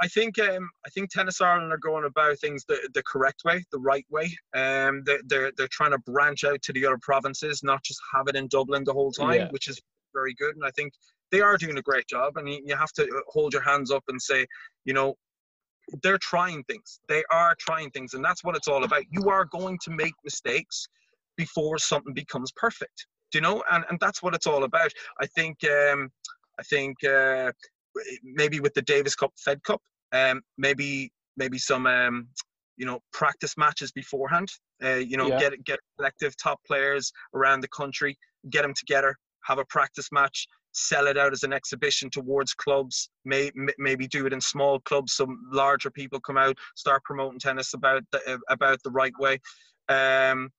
[0.02, 3.64] I think um, I think Tennis Ireland are going about things the, the correct way,
[3.72, 4.36] the right way.
[4.56, 8.28] Um, they, they're they're trying to branch out to the other provinces, not just have
[8.28, 9.48] it in Dublin the whole time, Yeah.
[9.52, 9.80] which is
[10.14, 10.56] very good.
[10.56, 10.94] And I think
[11.32, 12.38] they are doing a great job.
[12.38, 14.48] And you, you have to uh, hold your hands up and say,
[14.84, 15.16] you know,
[16.02, 17.00] they're trying things.
[17.08, 19.04] They are trying things, and that's what it's all about.
[19.12, 20.88] You are going to make mistakes
[21.38, 23.08] before something becomes perfect.
[23.32, 23.64] Do you know?
[23.72, 24.92] And and that's what it's all about.
[25.22, 26.10] I think um,
[26.60, 27.52] I think uh,
[28.24, 32.28] maybe with the Davis Cup, Fed Cup, um, maybe maybe some um,
[32.78, 34.50] you know practice matches beforehand.
[34.84, 35.40] Uh, you know, Yeah.
[35.40, 38.18] get get collective top players around the country,
[38.50, 39.16] get them together,
[39.46, 43.10] have a practice match, sell it out as an exhibition towards clubs.
[43.26, 47.74] May, maybe do it in small clubs, so larger people come out, start promoting tennis
[47.74, 49.40] about the, uh, about the right way.
[49.90, 50.50] Um,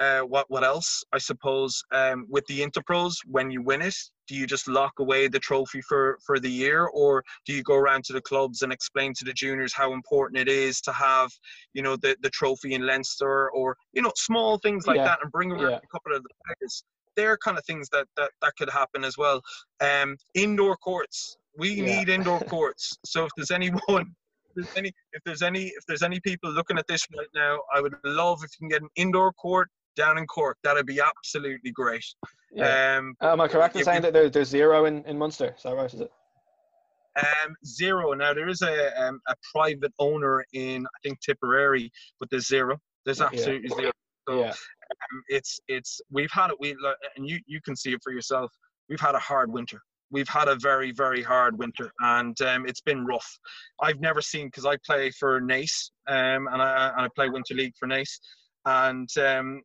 [0.00, 1.02] uh, what what else?
[1.12, 3.94] I suppose um, with the Interpros, when you win it,
[4.28, 7.74] do you just lock away the trophy for for the year, or do you go
[7.74, 11.30] around to the clubs and explain to the juniors how important it is to have,
[11.74, 15.18] you know, the the trophy in Leinster, or you know, small things like Yeah, that,
[15.22, 15.78] and bring around yeah.
[15.78, 16.84] a couple of the players.
[17.16, 19.40] They're kind of things that that that could happen as well.
[19.80, 21.36] Um, indoor courts.
[21.58, 21.84] We Yeah.
[21.84, 22.98] need indoor courts.
[23.06, 23.80] So if there's anyone
[24.56, 27.80] there's any if there's any if there's any people looking at this right now, I
[27.80, 30.56] would love if you can get an indoor court down in Cork.
[30.62, 32.04] That'd be absolutely great.
[32.52, 32.96] Yeah.
[32.98, 35.54] Um, Am I correct in yeah, saying that there, there's zero in, in Munster?
[35.56, 35.92] Is that right?
[35.92, 36.12] Is it?
[37.18, 38.12] um, zero.
[38.12, 42.78] Now there is a um, a private owner in I think Tipperary, but there's zero.
[43.04, 43.26] There's Yeah.
[43.26, 43.92] absolutely zero.
[44.28, 44.50] So Yeah.
[44.50, 46.56] um, it's it's we've had it.
[46.60, 46.76] We
[47.16, 48.52] and you you can see it for yourself.
[48.88, 49.80] We've had a hard winter.
[50.10, 53.38] We've had a very very hard winter, and um, it's been rough.
[53.80, 57.54] I've never seen because I play for Nace, um, and I and I play winter
[57.54, 58.20] league for Nace,
[58.66, 59.62] and um,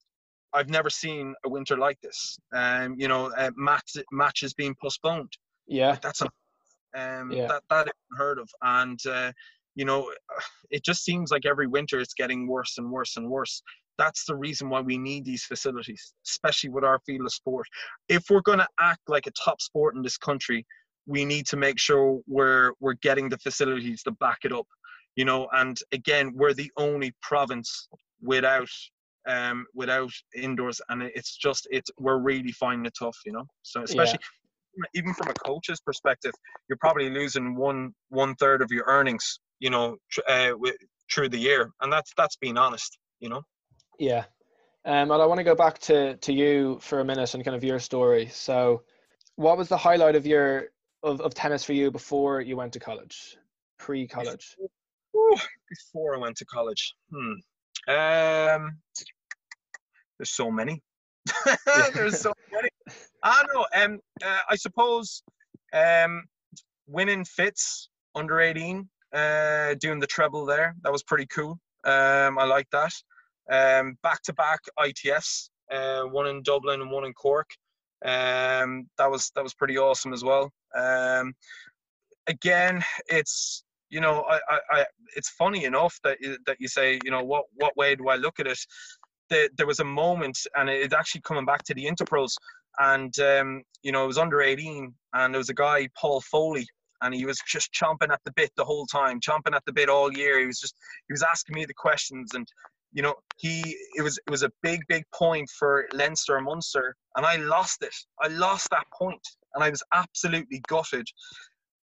[0.54, 2.38] I've never seen a winter like this.
[2.54, 5.32] Um, you know, uh, match matches being postponed
[5.68, 5.98] Yeah.
[6.02, 6.26] that's a,
[6.96, 7.48] um, Yeah.
[7.48, 9.32] that that is unheard of and uh,
[9.76, 10.12] you know
[10.70, 13.62] it just seems like every winter it's getting worse and worse and worse
[13.98, 17.68] that's the reason why we need these facilities especially with our field of sport
[18.10, 20.66] if we're going to act like a top sport in this country
[21.06, 24.68] we need to make sure we're we're getting the facilities to back it up
[25.16, 27.88] you know and again we're the only province
[28.22, 28.70] without
[29.28, 33.84] um without indoors and it's just it's we're really finding it tough you know so
[33.84, 34.20] especially
[34.94, 36.34] even from a coach's perspective,
[36.70, 40.52] you're probably losing one one third of your earnings, you know, tr- uh,
[41.14, 43.42] through the year, and that's that's being honest, you know.
[44.00, 44.26] Yeah.
[44.84, 47.56] Um, and I want to go back to, to you for a minute and kind
[47.56, 48.30] of your story.
[48.32, 48.82] So,
[49.36, 50.70] what was the highlight of your
[51.04, 53.38] of, of tennis for you before you went to college,
[53.78, 54.56] pre college?
[55.70, 57.34] Before I went to college, hmm.
[57.88, 58.78] Um,
[60.18, 60.82] there's so many.
[61.94, 62.70] there's so many.
[63.24, 63.84] I don't know.
[63.84, 65.24] Um, uh, I suppose,
[65.74, 66.26] um,
[66.88, 70.76] winning Fitz under 18, uh, doing the treble there.
[70.84, 71.60] That was pretty cool.
[71.84, 72.94] Um, I like that.
[73.52, 77.50] Um, back to back ITFs, uh, one in Dublin and one in Cork.
[78.04, 80.52] Um, that was that was pretty awesome as well.
[80.76, 81.34] Um,
[82.28, 87.00] again, it's you know, I, I, I it's funny enough that you- that you say,
[87.04, 88.60] you know, what what way do I look at it?
[89.30, 92.32] The, there was a moment, and it actually coming back to the Interpros,
[92.80, 96.68] and um, you know, it was under 18, and there was a guy, Paul Foley,
[97.02, 99.90] and he was just chomping at the bit the whole time, chomping at the bit
[99.90, 100.40] all year.
[100.40, 100.76] He was just
[101.08, 102.48] he was asking me the questions, and
[102.94, 106.96] you know, he it was it was a big big point for Leinster and Munster,
[107.16, 107.96] and I lost it.
[108.22, 109.22] I lost that point,
[109.56, 111.08] and I was absolutely gutted.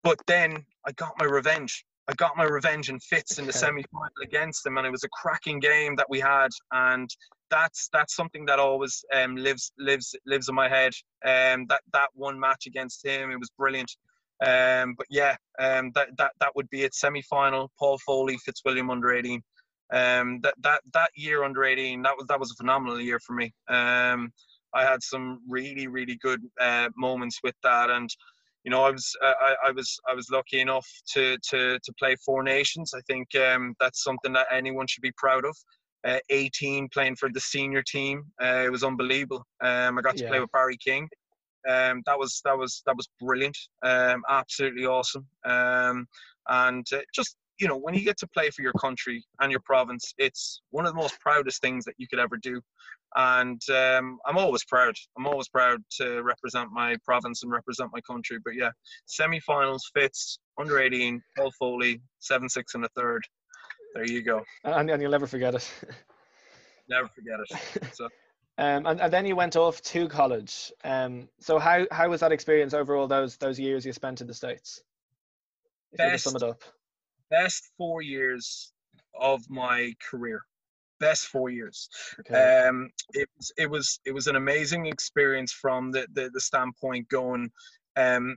[0.03, 1.85] But then I got my revenge.
[2.09, 5.03] I got my revenge in Fitz in the semi final against them, and it was
[5.03, 6.51] a cracking game that we had.
[6.73, 7.11] And
[7.51, 10.93] that's that's something that always um, lives lives lives in my head.
[11.25, 13.91] Um, that that one match against him, it was brilliant.
[14.45, 16.95] Um, but yeah, um, that that that would be it.
[16.95, 17.73] Semi final.
[17.79, 19.43] Paul Foley, Fitzwilliam under eighteen.
[19.93, 23.33] Um, that that that year under eighteen, that was that was a phenomenal year for
[23.33, 23.53] me.
[23.69, 24.33] Um,
[24.73, 28.11] I had some really really good uh, moments with that, and
[28.67, 31.93] you know, I was uh, I, I, was I was lucky enough to to to
[32.01, 32.93] play four nations.
[32.95, 35.57] I think um, that's something that anyone should be proud of.
[36.05, 39.45] Uh, 18 playing for the senior team, uh, it was unbelievable.
[39.63, 40.29] Um, I got to yeah.
[40.29, 41.09] play with Barry King.
[41.69, 43.57] Um, that was that was that was brilliant.
[43.85, 45.27] Um, absolutely awesome.
[45.45, 46.07] Um,
[46.49, 49.61] and uh, just you know, when you get to play for your country and your
[49.65, 52.61] province, it's one of the most proudest things that you could ever do
[53.17, 54.95] and um, I'm always proud.
[55.17, 58.39] I'm always proud to represent my province and represent my country.
[58.45, 58.71] But yeah,
[59.07, 63.23] semi-finals, Fitz, under 18, Paul Foley, seven six and a third.
[63.95, 64.43] There you go.
[64.65, 65.71] And, and you'll never forget it.
[66.89, 67.95] never forget it.
[67.95, 68.09] So.
[68.59, 70.73] Um, and, and then you went off to college.
[70.83, 73.07] Um, so how how was that experience overall?
[73.07, 74.81] Those those years you spent in the states.
[75.93, 76.63] If best, sum it up.
[77.31, 78.73] Best four years
[79.19, 80.43] of my career
[80.99, 81.89] best four years.
[82.21, 82.67] Okay.
[82.67, 87.09] Um, it was it was it was an amazing experience from the the, the standpoint
[87.09, 87.51] going.
[87.97, 88.37] Um,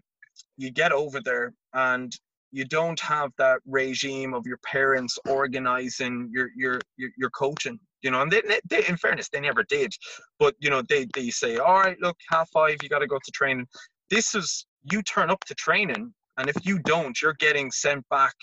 [0.57, 2.15] you get over there and
[2.51, 8.09] you don't have that regime of your parents organizing your your your, your coaching you
[8.09, 9.93] know and they, they, in fairness they never did
[10.39, 13.19] but you know they they say all right look half five you got to go
[13.23, 13.67] to training
[14.09, 18.33] this is you turn up to training and if you don't you're getting sent back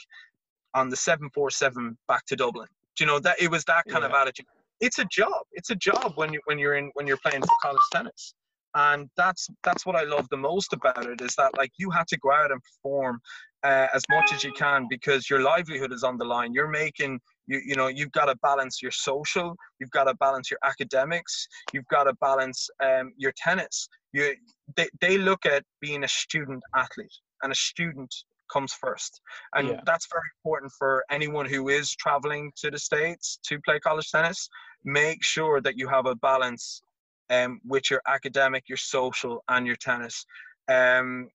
[0.77, 4.11] on the 747 back to dublin Do you know that it was that kind yeah.
[4.11, 4.47] of attitude.
[4.81, 5.43] It's a job.
[5.53, 8.35] It's a job when you when you're in when you're playing college tennis,
[8.75, 12.07] and that's that's what I love the most about it is that like you had
[12.09, 13.19] to go out and perform
[13.65, 16.53] uh, as much as you can because your livelihood is on the line.
[16.53, 20.51] You're making you you know you've got to balance your social, you've got to balance
[20.51, 23.89] your academics, you've got to balance um, your tennis.
[24.13, 24.35] You
[24.77, 28.15] they they look at being a student athlete and a student
[28.53, 29.21] comes first.
[29.55, 29.81] And yeah.
[29.85, 34.49] that's very important for anyone who is traveling to the States to play college tennis.
[34.85, 36.83] Make sure that you have a balance
[37.31, 40.25] um, with your academic, your social, and your tennis.
[40.69, 41.29] Um,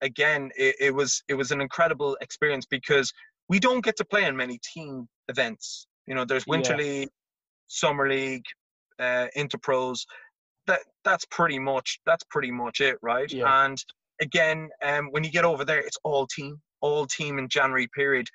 [0.00, 3.12] again, it, it was it was an incredible experience because
[3.48, 5.86] we don't get to play in many team events.
[6.06, 6.84] You know, there's Winter yeah.
[6.84, 7.08] League,
[7.68, 8.44] Summer League,
[8.98, 10.00] uh, Interpros.
[10.66, 13.32] That that's pretty much that's pretty much it, right?
[13.32, 13.64] Yeah.
[13.64, 13.82] And
[14.22, 18.28] again, um, when you get over there, it's all team, all team in January period.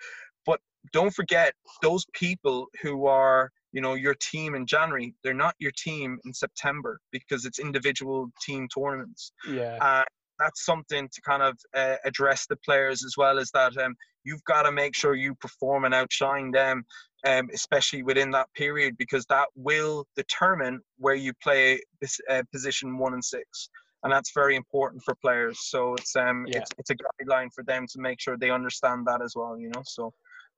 [0.45, 0.59] But
[0.93, 5.15] don't forget those people who are, you know, your team in January.
[5.23, 9.31] They're not your team in September because it's individual team tournaments.
[9.49, 9.77] Yeah.
[9.81, 10.03] Uh,
[10.39, 14.43] that's something to kind of uh, address the players as well as that um, you've
[14.43, 16.85] got to make sure you perform and outshine them
[17.25, 22.99] um, especially within that period because that will determine where you play this uh, position
[22.99, 23.69] one and six
[24.07, 25.59] and that's very important for players.
[25.63, 26.59] So it's um yeah.
[26.59, 29.59] it's it's a guideline for them to make sure they understand that as well.
[29.59, 30.13] You know, so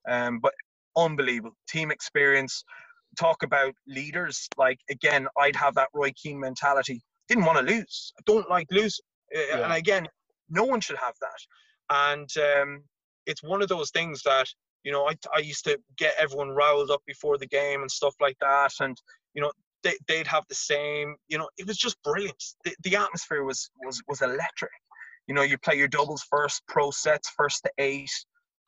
[0.08, 0.54] um but
[0.96, 2.64] unbelievable team experience.
[3.18, 4.48] Talk about leaders.
[4.56, 7.02] Like again, I'd have that Roy Keane mentality.
[7.28, 8.14] Didn't want to lose.
[8.20, 9.04] I don't like losing.
[9.36, 9.64] Uh, yeah.
[9.64, 10.08] And again,
[10.52, 11.42] no one should have that.
[11.90, 12.84] And um,
[13.26, 14.48] it's one of those things that
[14.84, 18.14] you know I, I used to get everyone riled up before the game and stuff
[18.22, 18.74] like that.
[18.80, 18.96] And
[19.34, 19.52] you know
[19.84, 21.15] they, they'd have the same.
[21.28, 22.42] You know, it was just brilliant.
[22.63, 24.72] The, the atmosphere was was was electric.
[25.28, 28.10] You know, you play your doubles first, pro sets first to eight.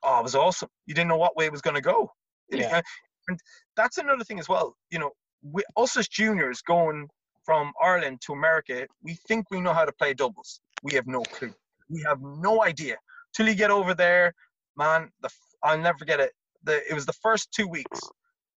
[0.04, 0.70] Oh, it was awesome.
[0.86, 2.12] You didn't know what way it was going to go.
[2.54, 2.82] Yeah.
[3.30, 3.40] And
[3.78, 4.76] that's another thing as well.
[4.90, 7.08] You know, we, us as juniors going
[7.46, 10.60] from Ireland to America, we think we know how to play doubles.
[10.84, 11.54] We have no clue.
[11.90, 12.98] We have no idea.
[13.34, 14.34] Till you get over there,
[14.76, 15.30] man, the,
[15.64, 16.34] I'll never forget it.
[16.64, 18.02] The, it was the first two weeks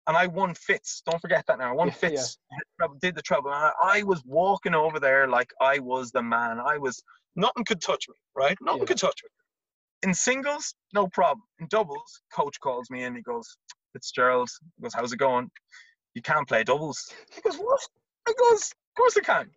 [0.07, 1.03] and I won Fitz.
[1.07, 1.71] Don't forget that now.
[1.71, 2.39] I won yeah, Fitz.
[2.81, 2.89] Yeah.
[3.01, 3.51] Did the trouble.
[3.51, 6.61] I, I, was walking over there like I was the man.
[6.61, 7.03] I was
[7.37, 8.15] nothing could touch me.
[8.37, 8.57] Right?
[8.61, 8.87] Nothing yeah.
[8.87, 10.09] could touch me.
[10.09, 11.45] In singles, no problem.
[11.59, 13.15] In doubles, coach calls me in.
[13.15, 13.57] He goes,
[13.93, 14.51] Fitzgerald.
[14.77, 15.49] He goes, how's it going?
[16.15, 17.13] You can't play doubles.
[17.35, 17.81] He goes, what?
[18.29, 19.51] I goes, of course I can.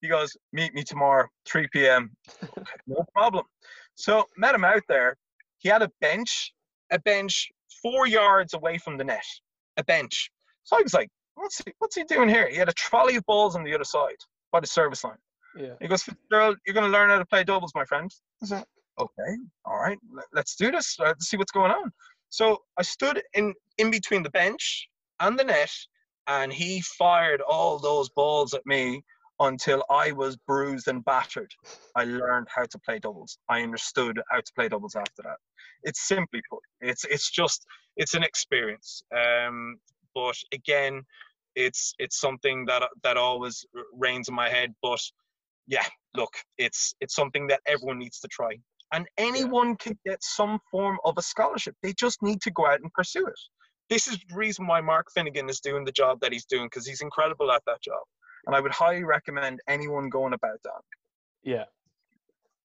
[0.00, 2.10] He goes, meet me tomorrow, 3 p.m.
[2.42, 3.44] okay, no problem.
[3.96, 5.16] So met him out there.
[5.58, 6.54] He had a bench,
[6.90, 7.50] a bench
[7.82, 9.24] four yards away from the net
[9.80, 10.30] a bench.
[10.64, 12.48] So I was like, what's he, what's he doing here?
[12.48, 14.16] He had a trolley of balls on the other side
[14.52, 15.18] by the service line.
[15.56, 15.74] Yeah.
[15.80, 18.10] He goes, Fitzgerald, you're going to learn how to play doubles, my friend.
[18.42, 18.64] I said,
[18.98, 19.98] okay, all right,
[20.32, 20.96] let's do this.
[20.98, 21.90] Let's see what's going on.
[22.28, 25.72] So I stood in, in between the bench and the net,
[26.28, 29.02] and he fired all those balls at me
[29.40, 31.52] until I was bruised and battered.
[31.96, 33.38] I learned how to play doubles.
[33.48, 35.38] I understood how to play doubles after that.
[35.82, 37.66] It's simply put, it's it's just
[37.96, 39.02] it's an experience.
[39.16, 39.78] Um,
[40.14, 41.02] but again,
[41.56, 43.64] it's it's something that that always
[43.94, 44.74] reigns in my head.
[44.82, 45.00] But
[45.66, 45.86] yeah,
[46.16, 48.52] look, it's it's something that everyone needs to try,
[48.92, 51.74] and anyone can get some form of a scholarship.
[51.82, 53.40] They just need to go out and pursue it.
[53.88, 56.86] This is the reason why Mark Finnegan is doing the job that he's doing because
[56.86, 58.00] he's incredible at that job
[58.46, 60.82] and I would highly recommend anyone going about that.
[61.42, 61.64] Yeah.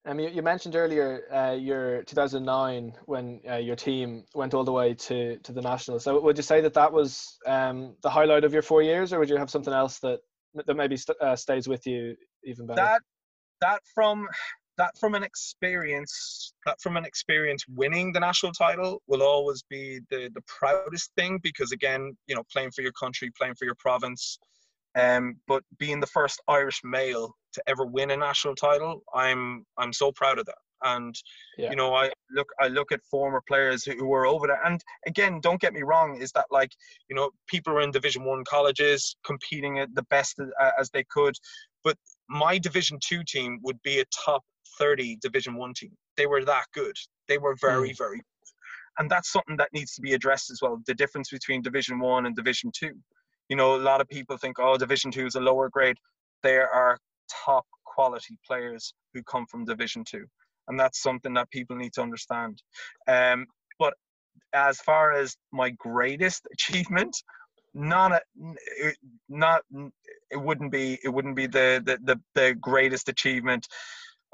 [0.07, 4.71] I mean, you mentioned earlier uh, your 2009 when uh, your team went all the
[4.71, 6.03] way to, to the nationals.
[6.03, 9.19] So would you say that that was um, the highlight of your four years, or
[9.19, 10.19] would you have something else that
[10.67, 12.81] that maybe st- uh, stays with you even better?
[12.81, 13.01] That
[13.61, 14.27] that from
[14.77, 19.99] that from an experience that from an experience winning the national title will always be
[20.09, 23.75] the the proudest thing because again you know playing for your country playing for your
[23.75, 24.37] province
[24.95, 29.93] um, but being the first Irish male to ever win a national title, I'm I'm
[29.93, 30.55] so proud of that.
[30.83, 31.15] And
[31.57, 31.69] yeah.
[31.69, 34.61] you know, I look I look at former players who were over there.
[34.65, 36.71] And again, don't get me wrong, is that like
[37.09, 40.39] you know people are in Division One colleges competing at the best
[40.79, 41.35] as they could,
[41.83, 41.97] but
[42.29, 44.43] my Division Two team would be a top
[44.79, 45.91] 30 Division One team.
[46.15, 46.95] They were that good.
[47.27, 47.97] They were very mm.
[47.97, 48.17] very.
[48.17, 48.23] Good.
[48.97, 50.81] And that's something that needs to be addressed as well.
[50.87, 52.93] The difference between Division One and Division Two
[53.49, 55.97] you know, a lot of people think, oh, Division Two is a lower grade.
[56.43, 56.97] There are
[57.45, 60.25] top quality players who come from Division Two,
[60.67, 62.61] and that's something that people need to understand.
[63.07, 63.45] Um,
[63.79, 63.93] but
[64.53, 67.15] as far as my greatest achievement,
[67.73, 68.21] not a,
[69.29, 69.61] not
[70.31, 73.67] it wouldn't be it wouldn't be the, the the the greatest achievement.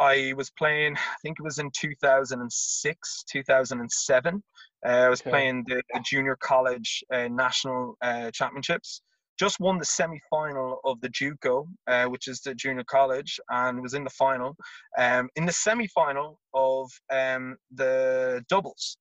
[0.01, 4.43] I was playing, I think it was in 2006, 2007.
[4.83, 5.29] Uh, I was okay.
[5.29, 9.03] playing the, the, junior college uh, national uh, championships.
[9.37, 13.93] Just won the semi-final of the JUCO, uh, which is the junior college, and was
[13.93, 14.55] in the final.
[14.97, 18.97] Um, in the semi-final of um, the doubles,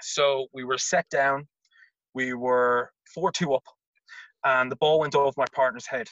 [0.00, 1.48] so we were set down.
[2.14, 3.64] We were four-two up
[4.44, 6.08] and the ball went off my partner's head.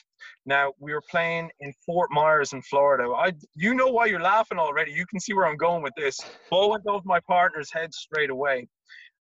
[0.46, 3.10] Now we were playing in Fort Myers in Florida.
[3.10, 4.92] I, you know why you're laughing already.
[4.92, 6.18] You can see where I'm going with this.
[6.50, 8.68] Ball went off my partner's head straight away,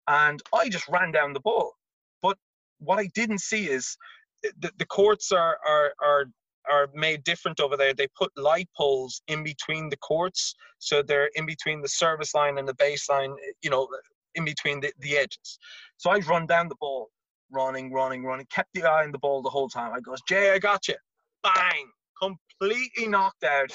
[0.09, 1.75] and I just ran down the ball.
[2.23, 2.37] But
[2.79, 3.97] what I didn't see is
[4.43, 6.25] the, the courts are are are
[6.69, 7.95] are made different over there.
[7.95, 12.59] They put light poles in between the courts, so they're in between the service line
[12.59, 13.35] and the baseline.
[13.63, 13.89] You know,
[14.35, 15.59] in between the, the edges.
[15.97, 17.09] So I run down the ball
[17.51, 19.93] running, running, running, kept the eye on the ball the whole time.
[19.93, 20.95] I goes, Jay, I got you.
[21.43, 21.91] Bang!
[22.21, 23.71] Completely knocked out.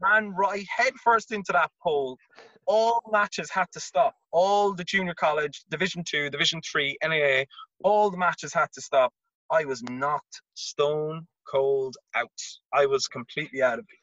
[0.00, 2.18] Ran right head first into that pole.
[2.66, 4.14] All matches had to stop.
[4.32, 7.44] All the junior college, Division Two, Division Three, NAA,
[7.84, 9.12] all the matches had to stop.
[9.50, 12.28] I was knocked stone cold out.
[12.74, 13.98] I was completely out of it.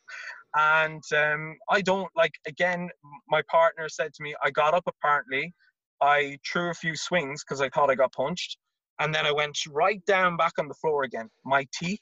[0.55, 2.89] And um, I don't like, again,
[3.27, 5.53] my partner said to me, I got up apparently.
[6.01, 8.57] I threw a few swings because I thought I got punched
[8.99, 11.29] and then I went right down back on the floor again.
[11.45, 11.99] My teeth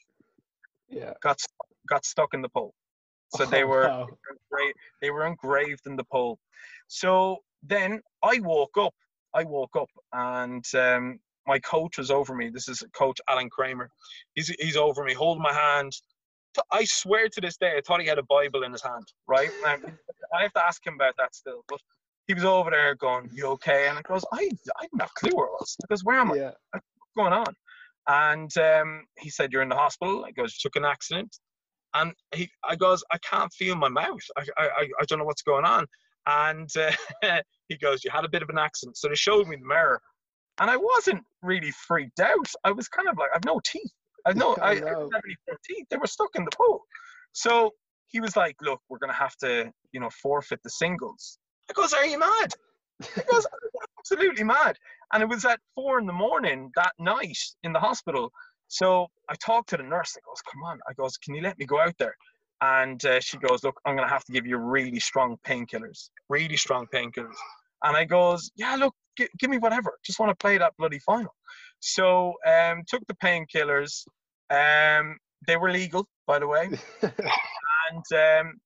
[0.90, 1.14] yeah.
[1.22, 1.40] got
[1.90, 2.74] got stuck in the pole,
[3.36, 4.08] so they oh, were wow.
[5.02, 6.38] they were engraved in the pole.
[6.88, 8.94] So then I woke up.
[9.34, 12.50] I woke up and um, my coach was over me.
[12.50, 13.90] This is Coach Alan Kramer.
[14.36, 15.94] He's he's over me, holding my hand.
[16.70, 19.08] I swear to this day, I thought he had a Bible in his hand.
[19.28, 19.50] Right?
[19.66, 21.80] I have to ask him about that still, but
[22.32, 25.36] he was over there going, "You okay?" And I goes, "I I have no clue
[25.36, 26.36] where I was." Because where am I?
[26.36, 26.52] Yeah.
[26.72, 27.54] What's going on?
[28.08, 31.36] And um, he said, "You're in the hospital." I goes, "Took an accident."
[31.94, 34.22] And he, I goes, "I can't feel my mouth.
[34.38, 35.86] I I I don't know what's going on."
[36.26, 39.58] And uh, he goes, "You had a bit of an accident." So they showed me
[39.58, 40.02] the mirror,
[40.62, 42.48] and I wasn't really freaked out.
[42.64, 43.92] I was kind of like, "I've no teeth.
[44.26, 45.36] I've no, I, I have any
[45.68, 45.88] teeth.
[45.90, 46.86] They were stuck in the pool."
[47.34, 47.72] So
[48.08, 51.38] he was like, "Look, we're gonna have to, you know, forfeit the singles."
[51.72, 52.54] I goes, Are you mad?
[53.16, 53.48] He goes,
[54.00, 54.76] Absolutely mad.
[55.14, 58.32] And it was at four in the morning that night in the hospital.
[58.68, 60.18] So I talked to the nurse.
[60.18, 60.80] I goes, Come on.
[60.90, 62.16] I goes, Can you let me go out there?
[62.62, 66.10] And uh, she goes, Look, I'm going to have to give you really strong painkillers,
[66.30, 67.36] really strong painkillers.
[67.84, 69.94] And I goes, Yeah, look, g- give me whatever.
[70.06, 71.34] Just want to play that bloody final.
[71.80, 74.06] So um, took the painkillers.
[74.50, 75.18] Um,
[75.48, 76.70] they were legal, by the way.
[77.02, 78.60] and um,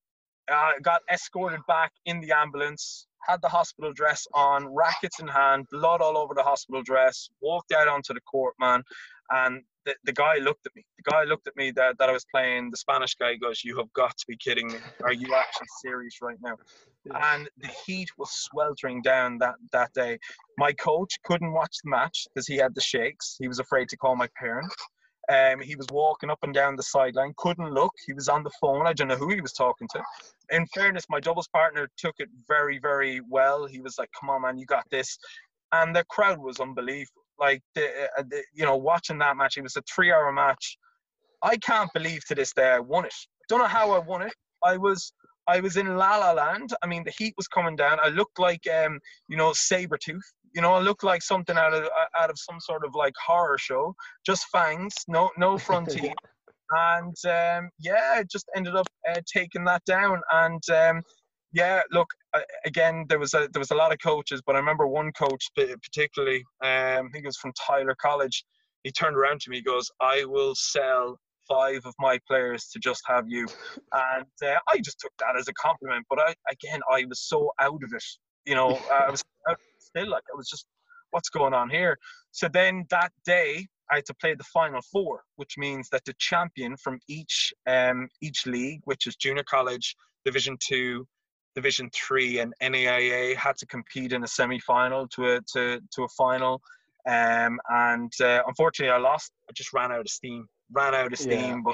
[0.52, 5.66] uh, got escorted back in the ambulance, had the hospital dress on, rackets in hand,
[5.72, 8.84] blood all over the hospital dress, walked out onto the court, man.
[9.32, 10.86] And the, the guy looked at me.
[11.04, 12.70] The guy looked at me that, that I was playing.
[12.72, 14.78] The Spanish guy goes, You have got to be kidding me.
[15.04, 16.56] Are you actually serious right now?
[17.32, 20.20] And the heat was sweltering down that, that day.
[20.58, 23.36] My coach couldn't watch the match because he had the shakes.
[23.39, 24.76] He was afraid to call my parents.
[25.30, 27.92] Um, he was walking up and down the sideline, couldn't look.
[28.06, 28.86] He was on the phone.
[28.86, 30.04] I don't know who he was talking to.
[30.52, 33.66] In fairness, my doubles partner took it very, very well.
[33.66, 35.18] He was like, "Come on, man, you got this,"
[35.72, 37.24] and the crowd was unbelievable.
[37.40, 40.78] Like, the, uh, the, you know, watching that match, it was a three-hour match.
[41.42, 43.14] I can't believe to this day I won it.
[43.50, 44.34] Don't know how I won it.
[44.64, 45.12] I was
[45.48, 46.74] I was in La La Land.
[46.82, 48.00] I mean, the heat was coming down.
[48.02, 50.26] I looked like, um, you know, Sabretooth.
[50.56, 51.88] You know, I looked like something out of
[52.18, 53.93] out of some sort of like horror show.
[54.26, 56.14] Just fangs, no no front teeth.
[56.72, 60.22] and um, yeah, just ended up uh, taking that down.
[60.32, 61.01] And um,
[61.51, 64.60] yeah, look, uh, again, there was a there was a lot of coaches, but I
[64.60, 66.43] remember one coach particularly.
[66.64, 68.45] Um, I think it was from Tyler College.
[68.84, 69.58] He turned around to me.
[69.58, 73.47] He goes, "I will sell five of my players to just have you.
[73.93, 76.06] And uh, I just took that as a compliment.
[76.10, 78.03] But I, again, I was so out of it.
[78.45, 79.24] You know, I was
[79.96, 80.66] still like, I was just,
[81.12, 81.98] what's going on here?
[82.32, 86.16] So then that day, I had to play the final four, which means that the
[86.18, 91.06] champion from each um, each league, which is junior college, Division Two,
[91.54, 96.08] Division Three, and NAIA, had to compete in a semi-final to a to to a
[96.18, 96.62] final.
[97.08, 99.32] Um, and uh, unfortunately, I lost.
[99.48, 101.64] I just ran out of steam ran out of steam.
[101.66, 101.74] Yeah.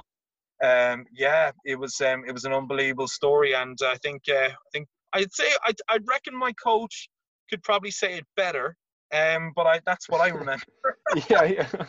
[0.62, 4.50] But um, yeah, it was um, it was an unbelievable story, and I think uh,
[4.50, 7.10] I think I'd say I'd, I'd reckon my coach
[7.52, 8.76] could probably say it better.
[9.14, 10.64] Um, but I that's what I remember.
[11.30, 11.68] yeah, yeah,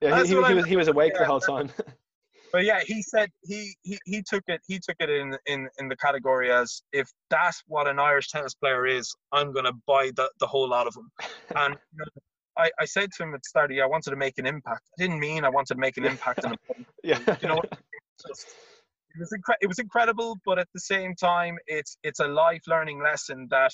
[0.00, 0.22] yeah.
[0.22, 1.70] He, he, he was he was awake the whole time.
[2.52, 5.88] but yeah, he said he, he he took it he took it in in in
[5.88, 10.30] the category as if that's what an Irish tennis player is, I'm gonna buy the
[10.38, 11.10] the whole lot of them.
[11.56, 12.22] And you know,
[12.56, 14.82] I, I said to him at the start, I wanted to make an impact.
[14.98, 16.86] I didn't mean I wanted to make an impact on him.
[17.02, 17.18] yeah.
[17.42, 17.60] You know,
[19.14, 22.62] it was, incre- it was incredible, but at the same time, it's it's a life
[22.66, 23.72] learning lesson that,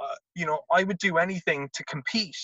[0.00, 2.36] uh, you know, I would do anything to compete.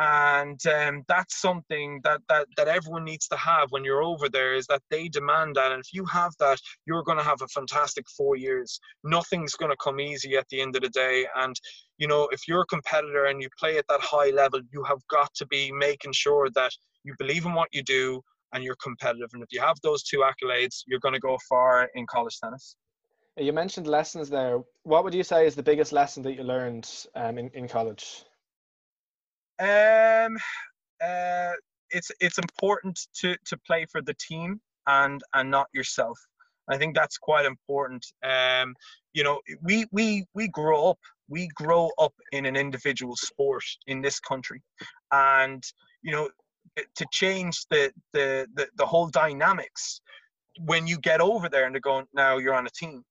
[0.00, 4.54] And um, that's something that, that that everyone needs to have when you're over there
[4.54, 5.72] is that they demand that.
[5.72, 8.78] And if you have that you're going to have a fantastic four years.
[9.02, 11.26] Nothing's going to come easy at the end of the day.
[11.34, 11.56] And
[11.98, 15.00] you know if you're a competitor and you play at that high level you have
[15.10, 16.70] got to be making sure that
[17.02, 18.22] you believe in what you do
[18.52, 19.30] and you're competitive.
[19.32, 22.76] And if you have those two accolades you're going to go far in college tennis
[23.38, 26.88] you mentioned lessons there what would you say is the biggest lesson that you learned
[27.14, 28.24] um, in, in college
[29.60, 30.36] um,
[31.04, 31.52] uh,
[31.90, 36.18] it's it's important to to play for the team and and not yourself.
[36.70, 38.04] I think that's quite important.
[38.22, 38.74] Um,
[39.14, 44.00] you know, we we we grow up we grow up in an individual sport in
[44.00, 44.62] this country,
[45.12, 45.62] and
[46.02, 46.28] you know,
[46.76, 50.00] to change the the the, the whole dynamics
[50.66, 53.04] when you get over there and they're going now you're on a team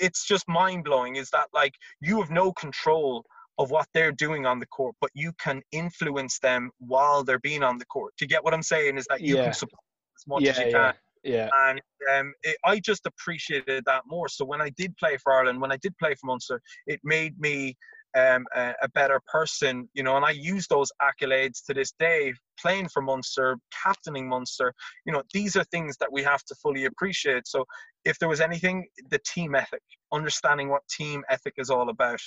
[0.00, 3.24] it's just mind blowing is that like you have no control
[3.58, 7.62] of what they're doing on the court, but you can influence them while they're being
[7.62, 8.12] on the court.
[8.18, 9.44] To get what I'm saying is that you yeah.
[9.44, 9.80] can support
[10.18, 10.94] as much yeah, as you can.
[11.24, 11.48] Yeah.
[11.68, 11.80] And
[12.14, 14.28] um, it, I just appreciated that more.
[14.28, 17.38] So when I did play for Ireland, when I did play for Munster, it made
[17.40, 17.76] me
[18.16, 22.32] um, a, a, better person, you know, and I use those accolades to this day,
[22.58, 24.72] playing for Munster, captaining Munster.
[25.04, 27.46] You know, these are things that we have to fully appreciate.
[27.46, 27.66] So
[28.06, 29.82] if there was anything, the team ethic,
[30.12, 32.20] understanding what team ethic is all about,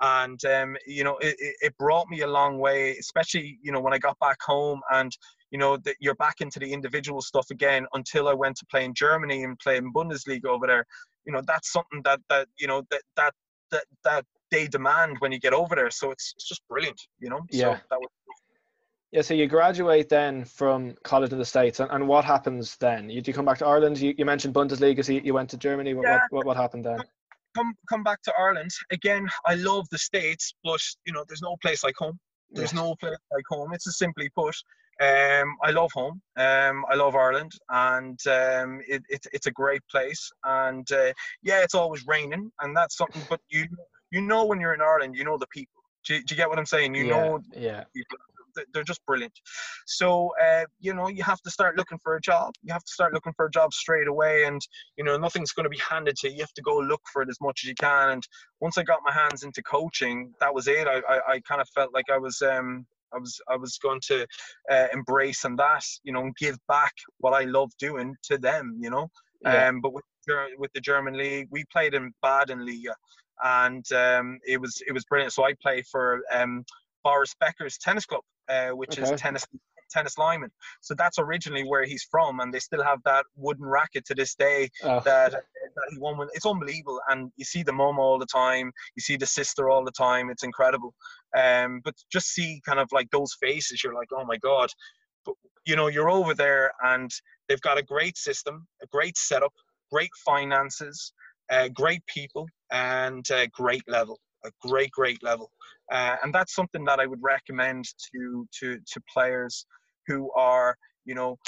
[0.00, 3.94] and um, you know it, it brought me a long way especially you know when
[3.94, 5.16] i got back home and
[5.50, 8.84] you know that you're back into the individual stuff again until i went to play
[8.84, 10.84] in germany and play in bundesliga over there.
[11.24, 13.34] You know that's something that that you know that that
[13.72, 15.90] that, that they demand when you get over there.
[15.90, 17.40] So it's, it's just brilliant you know?
[17.50, 17.76] Yeah.
[17.76, 18.08] so that was
[19.16, 23.08] yeah, so you graduate then from college in the States, and, and what happens then?
[23.08, 23.98] You, do you come back to Ireland?
[23.98, 25.94] You, you mentioned Bundesliga, so you, you went to Germany.
[25.94, 26.20] What, yeah.
[26.28, 26.98] what, what happened then?
[27.56, 29.26] come come back to Ireland again.
[29.46, 32.18] I love the states, but you know, there's no place like home.
[32.50, 33.72] There's no place like home.
[33.72, 34.54] It's a simply put.
[35.00, 36.20] Um, I love home.
[36.36, 40.30] Um, I love Ireland, and um, it, it, it's a great place.
[40.44, 41.12] And uh,
[41.42, 43.22] yeah, it's always raining, and that's something.
[43.30, 43.66] But you
[44.10, 45.82] you know when you're in Ireland, you know the people.
[46.06, 46.94] Do you, do you get what I'm saying?
[46.94, 47.84] You yeah, know, yeah.
[47.94, 48.18] People
[48.72, 49.32] they're just brilliant.
[49.86, 52.52] So uh, you know, you have to start looking for a job.
[52.62, 54.60] You have to start looking for a job straight away, and
[54.96, 56.36] you know, nothing's going to be handed to you.
[56.36, 58.10] You have to go look for it as much as you can.
[58.10, 58.22] And
[58.60, 60.86] once I got my hands into coaching, that was it.
[60.86, 64.00] I I, I kind of felt like I was um I was I was going
[64.08, 64.26] to
[64.70, 68.76] uh, embrace and that you know and give back what I love doing to them.
[68.80, 69.08] You know,
[69.42, 69.68] yeah.
[69.68, 70.04] um, but with
[70.58, 72.94] with the German league, we played in Baden-Liga,
[73.44, 75.32] and um, it was it was brilliant.
[75.32, 76.64] So I play for um,
[77.04, 79.12] Boris Becker's tennis club, uh, which okay.
[79.12, 79.46] is tennis
[79.90, 80.50] tennis Leimen.
[80.80, 84.34] So that's originally where he's from, and they still have that wooden racket to this
[84.34, 85.00] day oh.
[85.00, 85.42] that, that,
[85.90, 86.30] he won with.
[86.34, 89.84] It's unbelievable, and you see the mum all the time, you see the sister all
[89.84, 90.30] the time.
[90.30, 90.94] It's incredible.
[91.36, 94.70] Um, but just see kind of like those faces, you're like, oh my god.
[95.24, 95.34] but
[95.64, 97.10] you know you're over there and
[97.48, 99.52] they've got a great system, a great setup,
[99.92, 101.12] great finances,
[101.50, 105.50] uh, great people, and great level, a great great level,
[105.92, 109.66] uh, and that's something that I would recommend to to to players
[110.06, 111.38] who are you know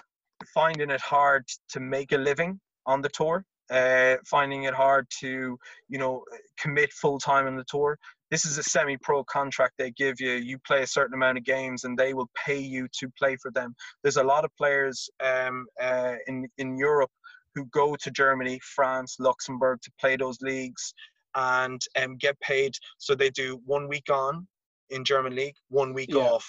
[0.55, 5.59] finding it hard to make a living on the tour uh, finding it hard to,
[5.89, 6.25] you know,
[6.59, 7.99] commit full time on the tour.
[8.31, 10.33] This is a semi-pro contract they give you.
[10.33, 13.51] You play a certain amount of games, and they will pay you to play for
[13.51, 13.75] them.
[14.03, 17.11] There's a lot of players um, uh, in in Europe
[17.55, 20.95] who go to Germany, France, Luxembourg to play those leagues
[21.35, 22.73] and um, get paid.
[22.99, 24.47] So they do one week on
[24.91, 26.21] in German league, one week yeah.
[26.21, 26.47] off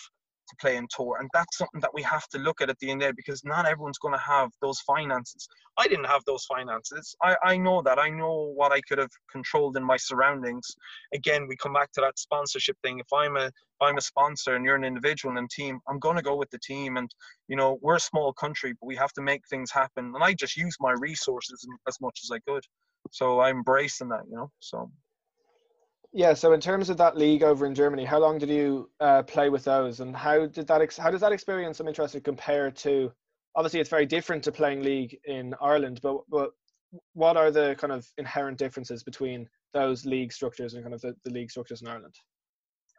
[0.50, 1.18] to play in tour.
[1.20, 3.66] And that's something that we have to look at at the end there because not
[3.66, 5.48] everyone's going to have those finances.
[5.78, 7.16] I didn't have those finances.
[7.24, 8.00] I, I know that.
[8.00, 10.68] I know what I could have controlled in my surroundings.
[11.14, 13.00] Again, we come back to that sponsorship thing.
[13.00, 13.52] If I'm a
[13.82, 16.50] if I'm a sponsor and you're an individual and team, I'm going to go with
[16.50, 16.98] the team.
[16.98, 17.10] And,
[17.48, 20.12] you know, we're a small country, but we have to make things happen.
[20.14, 22.64] And I just use my resources as much as I could.
[23.12, 24.52] So I'm embracing that, you know.
[24.60, 24.92] So
[26.12, 26.34] yeah.
[26.34, 29.50] So in terms of that league over in Germany, how long did you uh, play
[29.50, 31.80] with those, and how did that ex- how does that experience?
[31.80, 33.12] I'm interested compare to.
[33.56, 36.52] Obviously, it's very different to playing league in Ireland, but but
[37.14, 41.16] what are the kind of inherent differences between those league structures and kind of the,
[41.24, 42.16] the league structures in Ireland?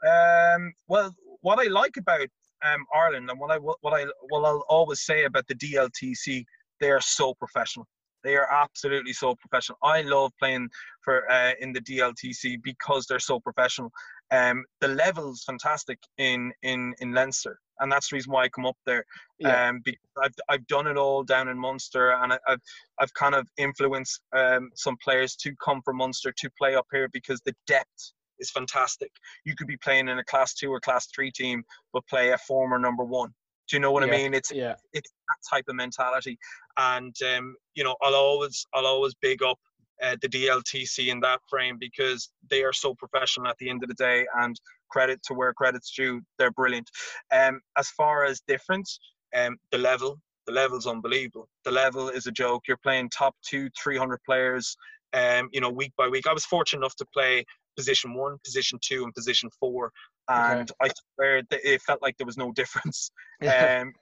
[0.07, 2.29] Um, well, what I like about
[2.65, 6.45] um, Ireland and what I what I what I'll always say about the DLTC,
[6.81, 7.87] they are so professional.
[8.23, 9.79] They are absolutely so professional.
[9.83, 10.69] I love playing
[11.03, 13.91] for uh, in the DLTC because they're so professional.
[14.31, 18.67] Um, the level's fantastic in in in Leinster, and that's the reason why I come
[18.67, 19.05] up there.
[19.39, 19.69] Yeah.
[19.69, 22.61] Um, because I've I've done it all down in Munster, and I, have
[22.99, 27.09] I've kind of influenced um, some players to come from Munster to play up here
[27.13, 29.11] because the depth is fantastic.
[29.45, 31.63] You could be playing in a class two or class three team,
[31.93, 33.33] but play a former number one.
[33.71, 34.13] Do you know what yeah.
[34.13, 34.35] I mean?
[34.35, 34.75] It's yeah.
[34.93, 36.37] it's that type of mentality,
[36.77, 39.59] and um, you know, I'll always I'll always big up
[40.03, 43.89] uh, the DLTC in that frame because they are so professional at the end of
[43.89, 44.61] the day, and
[44.91, 46.91] credit to where credit's due, they're brilliant.
[47.33, 48.99] Um, as far as difference,
[49.37, 51.49] um, the level, the level's unbelievable.
[51.65, 52.65] The level is a joke.
[52.67, 54.77] You're playing top two, three hundred players,
[55.13, 56.27] um, you know, week by week.
[56.27, 57.45] I was fortunate enough to play
[57.77, 59.93] position one, position two, and position four
[60.31, 60.75] and okay.
[60.81, 63.11] I swear that it felt like there was no difference.
[63.43, 63.93] um,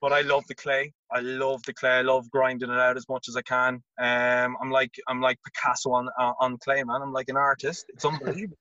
[0.00, 0.92] but I love the clay.
[1.12, 1.90] I love the clay.
[1.90, 3.82] I love grinding it out as much as I can.
[3.98, 7.02] Um, I'm like I'm like Picasso on uh, on clay, man.
[7.02, 7.86] I'm like an artist.
[7.88, 8.56] It's unbelievable.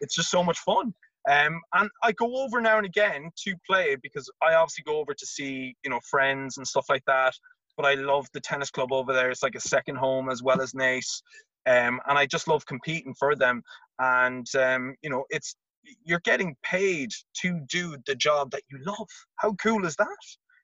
[0.00, 0.92] it's just so much fun.
[1.28, 5.14] Um, and I go over now and again to play because I obviously go over
[5.14, 7.34] to see you know friends and stuff like that.
[7.76, 9.30] But I love the tennis club over there.
[9.30, 11.22] It's like a second home as well as Naas.
[11.66, 13.62] Um, and I just love competing for them.
[13.98, 15.54] And um, you know, it's
[16.04, 17.10] you're getting paid
[17.42, 19.08] to do the job that you love.
[19.36, 20.06] How cool is that?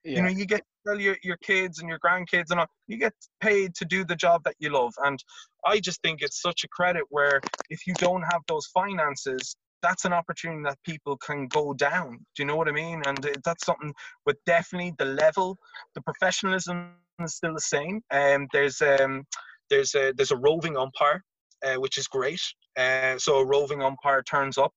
[0.05, 0.17] Yeah.
[0.17, 3.13] You know, you get tell your, your kids and your grandkids and all, you get
[3.41, 4.93] paid to do the job that you love.
[5.05, 5.23] And
[5.65, 7.41] I just think it's such a credit where
[7.71, 12.19] if you don't have those finances, that's an opportunity that people can go down.
[12.35, 13.03] Do you know what I mean?
[13.07, 13.93] And that's something,
[14.25, 15.59] but definitely the level,
[15.95, 18.01] the professionalism is still the same.
[18.11, 19.25] And um, there's um,
[19.71, 21.23] there's a there's a roving umpire,
[21.65, 22.41] uh, which is great.
[22.77, 24.73] Uh, so a roving umpire turns up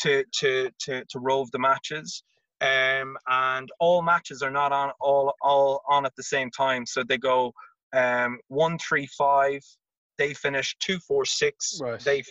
[0.00, 2.22] to to to, to rove the matches.
[2.60, 6.86] Um, and all matches are not on all all on at the same time.
[6.86, 7.52] So they go
[7.92, 9.60] um, one three five.
[10.18, 11.78] They finish two four six.
[11.80, 12.00] Right.
[12.00, 12.22] They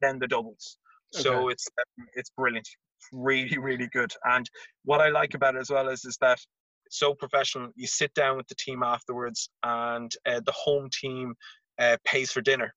[0.00, 0.78] then the doubles.
[1.14, 1.22] Okay.
[1.22, 1.66] So it's
[2.14, 2.68] it's brilliant,
[3.12, 4.12] really really good.
[4.24, 4.48] And
[4.84, 6.38] what I like about it as well is is that
[6.86, 7.70] it's so professional.
[7.76, 11.34] You sit down with the team afterwards, and uh, the home team
[11.78, 12.74] uh, pays for dinner.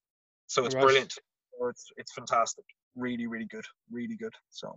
[0.48, 0.84] So it's right.
[0.84, 1.14] brilliant.
[1.14, 2.66] So it's it's fantastic
[2.98, 4.34] really, really good, really good.
[4.50, 4.76] So,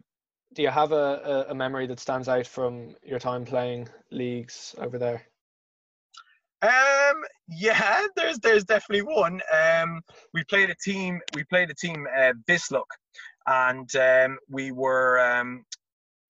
[0.54, 4.98] do you have a, a, memory that stands out from your time playing leagues over
[4.98, 5.22] there?
[6.62, 9.40] Um, yeah, there's there's definitely one.
[9.52, 10.02] Um,
[10.34, 11.20] we played a team.
[11.34, 12.90] We played a team, uh, Bisluk,
[13.46, 15.64] and um, we were um,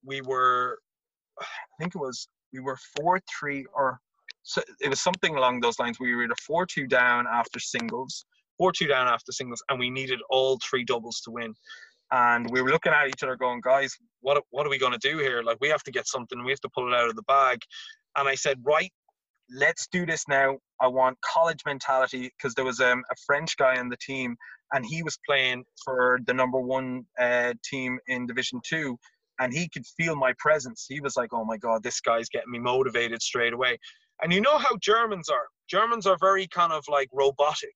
[0.05, 0.79] we were,
[1.41, 1.45] I
[1.79, 3.99] think it was we were four three or
[4.43, 6.01] so it was something along those lines.
[6.01, 8.25] We were either four two down after singles,
[8.61, 11.55] four two down after singles, and we needed all three doubles to win.
[12.13, 15.09] And we were looking at each other, going, "Guys, what what are we going to
[15.11, 15.43] do here?
[15.43, 16.45] Like, we have to get something.
[16.45, 17.59] We have to pull it out of the bag."
[18.17, 18.93] And I said, "Right,
[19.65, 20.59] let's do this now.
[20.81, 24.37] I want college mentality because there was um, a French guy on the team,
[24.73, 28.99] and he was playing for the number one uh, team in Division Two,
[29.39, 30.85] And he could feel my presence.
[30.89, 33.79] He was like, "Oh my God, this guy's getting me motivated straight away."
[34.23, 35.47] And you know how Germans are.
[35.69, 37.75] Germans are very kind of like robotic.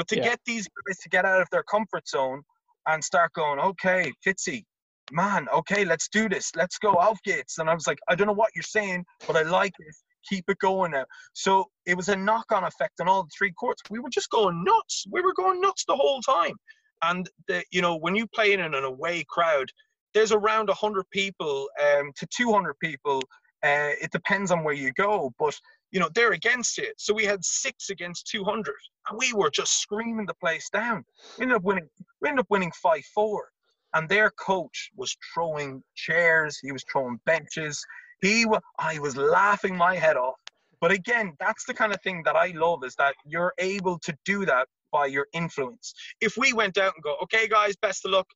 [0.00, 0.30] But to yeah.
[0.30, 2.40] get these guys to get out of their comfort zone
[2.88, 4.64] and start going, okay, Fitzy,
[5.12, 6.50] man, okay, let's do this.
[6.56, 7.58] Let's go Aufgeht's.
[7.58, 9.94] And I was like, I don't know what you're saying, but I like it.
[10.26, 11.04] Keep it going now.
[11.34, 13.82] So it was a knock on effect on all the three courts.
[13.90, 15.04] We were just going nuts.
[15.10, 16.54] We were going nuts the whole time.
[17.02, 19.66] And, the, you know, when you play in an away crowd,
[20.14, 23.20] there's around 100 people um, to 200 people.
[23.62, 25.54] Uh, it depends on where you go, but
[25.90, 26.94] you know they're against it.
[26.98, 28.74] So we had six against 200,
[29.08, 31.04] and we were just screaming the place down.
[31.38, 31.88] We ended up winning.
[32.20, 33.50] We ended up winning five four,
[33.94, 36.58] and their coach was throwing chairs.
[36.62, 37.84] He was throwing benches.
[38.22, 38.44] He,
[38.78, 40.36] I was laughing my head off.
[40.80, 44.16] But again, that's the kind of thing that I love is that you're able to
[44.24, 45.94] do that by your influence.
[46.20, 48.26] If we went out and go, okay, guys, best of luck,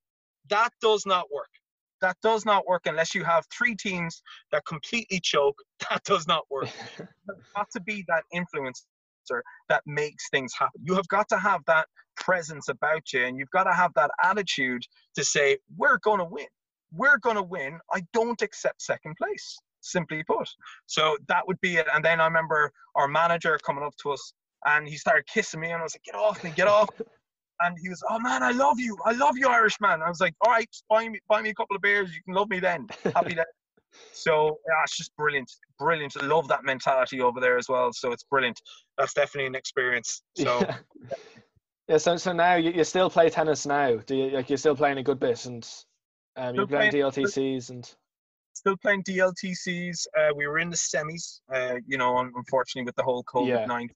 [0.51, 1.49] that does not work.
[2.05, 5.57] That does not work unless you have three teams that completely choke.
[5.91, 6.69] That does not work.
[6.99, 9.41] You've got to be that influencer
[9.71, 10.83] that makes things happen.
[10.83, 11.87] You have got to have that
[12.17, 14.83] presence about you, and you've got to have that attitude
[15.17, 16.47] to say, "We're going to win.
[16.93, 17.79] We're going to win.
[17.91, 20.49] I don't accept second place." Simply put.
[20.87, 21.87] So that would be it.
[21.95, 24.35] And then I remember our manager coming up to us
[24.67, 26.91] and he started kissing me, and I was like, "Get off me, get off!"
[27.65, 30.35] And he was, "Oh man, I love you, I love you, Irishman." I was like,
[30.41, 32.15] "All right, buy me, buy me a couple of beers.
[32.15, 32.87] You can love me then.
[33.15, 33.45] Happy then."
[34.13, 36.15] So yeah, it's just brilliant, brilliant.
[36.21, 37.93] I love that mentality over there as well.
[37.93, 38.61] So it's brilliant.
[38.99, 40.23] That's definitely an experience.
[40.37, 40.61] So.
[40.61, 40.77] Yeah.
[41.89, 43.97] yeah so so now you, you still play tennis now?
[43.97, 45.67] Do you like you're still playing a good bit and
[46.37, 47.89] um, you're playing, playing DLTCs and
[48.53, 50.07] still playing DLTCs.
[50.19, 53.95] Uh, we were in the semis, uh, you know, unfortunately with the whole COVID nineteen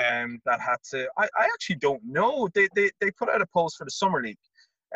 [0.00, 1.08] um, that had to.
[1.18, 2.48] I, I actually don't know.
[2.54, 4.36] They, they they put out a post for the summer league.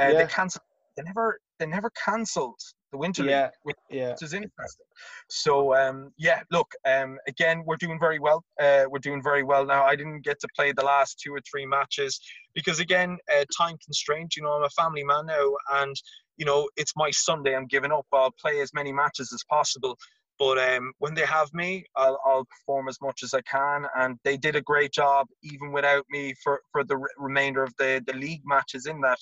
[0.01, 0.19] Uh, yeah.
[0.19, 0.63] They cancelled.
[0.97, 2.61] They never they never cancelled
[2.93, 3.45] the winter yeah.
[3.45, 4.15] league, which, yeah.
[4.21, 4.87] is interesting.
[5.29, 6.71] So um, yeah, look.
[6.87, 8.45] Um, again, we're doing very well.
[8.61, 9.85] Uh, we're doing very well now.
[9.85, 12.21] I didn't get to play the last two or three matches
[12.55, 14.37] because again, uh, time constraint.
[14.37, 15.95] You know, I'm a family man now, and
[16.37, 17.55] you know, it's my Sunday.
[17.55, 18.07] I'm giving up.
[18.13, 19.97] I'll play as many matches as possible.
[20.39, 23.87] But um, when they have me, I'll, I'll, perform as much as I can.
[23.97, 28.03] And they did a great job, even without me, for, for the remainder of the,
[28.07, 29.19] the league matches in that.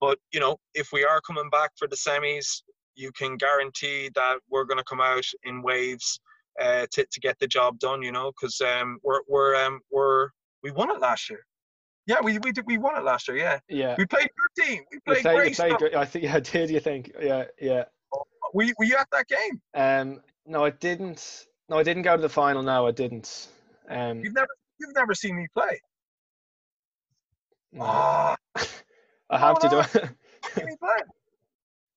[0.00, 2.62] But, you know, if we are coming back for the semis,
[2.94, 6.20] you can guarantee that we're going to come out in waves
[6.60, 10.28] uh, to, to get the job done, you know, because um, we're, we're, um, we're,
[10.62, 11.40] we won it last year.
[12.06, 13.36] Yeah, we we did, we won it last year.
[13.36, 13.94] Yeah, yeah.
[13.96, 14.82] We played good team.
[14.90, 15.78] We played, played great.
[15.78, 15.94] Played.
[15.94, 17.12] I think yeah, did you think?
[17.20, 17.84] Yeah, yeah.
[18.52, 19.60] Were you, were you at that game?
[19.74, 21.46] Um, no, I didn't.
[21.68, 22.62] No, I didn't go to the final.
[22.62, 23.48] No, I didn't.
[23.88, 25.80] Um, you've never, you've never seen me play.
[27.72, 27.84] No.
[27.84, 28.34] Oh,
[29.30, 30.78] I have to do it.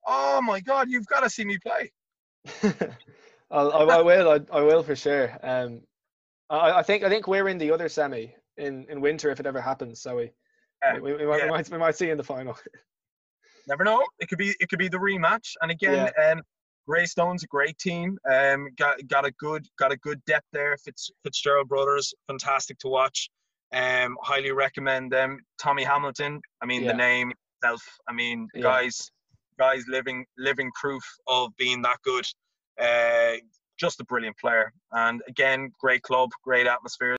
[0.07, 1.91] oh my god, you've got to see me play.
[3.51, 4.29] I'll, I, I will.
[4.29, 5.37] I, I will for sure.
[5.43, 5.81] Um,
[6.49, 9.45] I, I think I think we're in the other semi in, in winter if it
[9.45, 10.01] ever happens.
[10.01, 10.31] So we
[10.83, 11.45] yeah, we, we, might, yeah.
[11.45, 12.57] we, might, we might see in the final.
[13.67, 14.03] Never know.
[14.19, 15.53] It could be it could be the rematch.
[15.61, 16.31] And again, yeah.
[16.31, 16.41] um,
[16.87, 18.17] Greystones a great team.
[18.31, 20.77] Um, got got a good got a good depth there.
[20.77, 23.29] Fitz, Fitzgerald brothers, fantastic to watch.
[23.73, 25.39] Um, highly recommend them.
[25.61, 26.41] Tommy Hamilton.
[26.61, 26.91] I mean, yeah.
[26.91, 27.31] the name
[27.61, 27.81] itself.
[28.07, 28.61] I mean, yeah.
[28.61, 29.11] guys,
[29.57, 32.25] guys living living proof of being that good.
[32.79, 33.37] Uh,
[33.79, 34.71] just a brilliant player.
[34.91, 37.17] And again, great club, great atmosphere.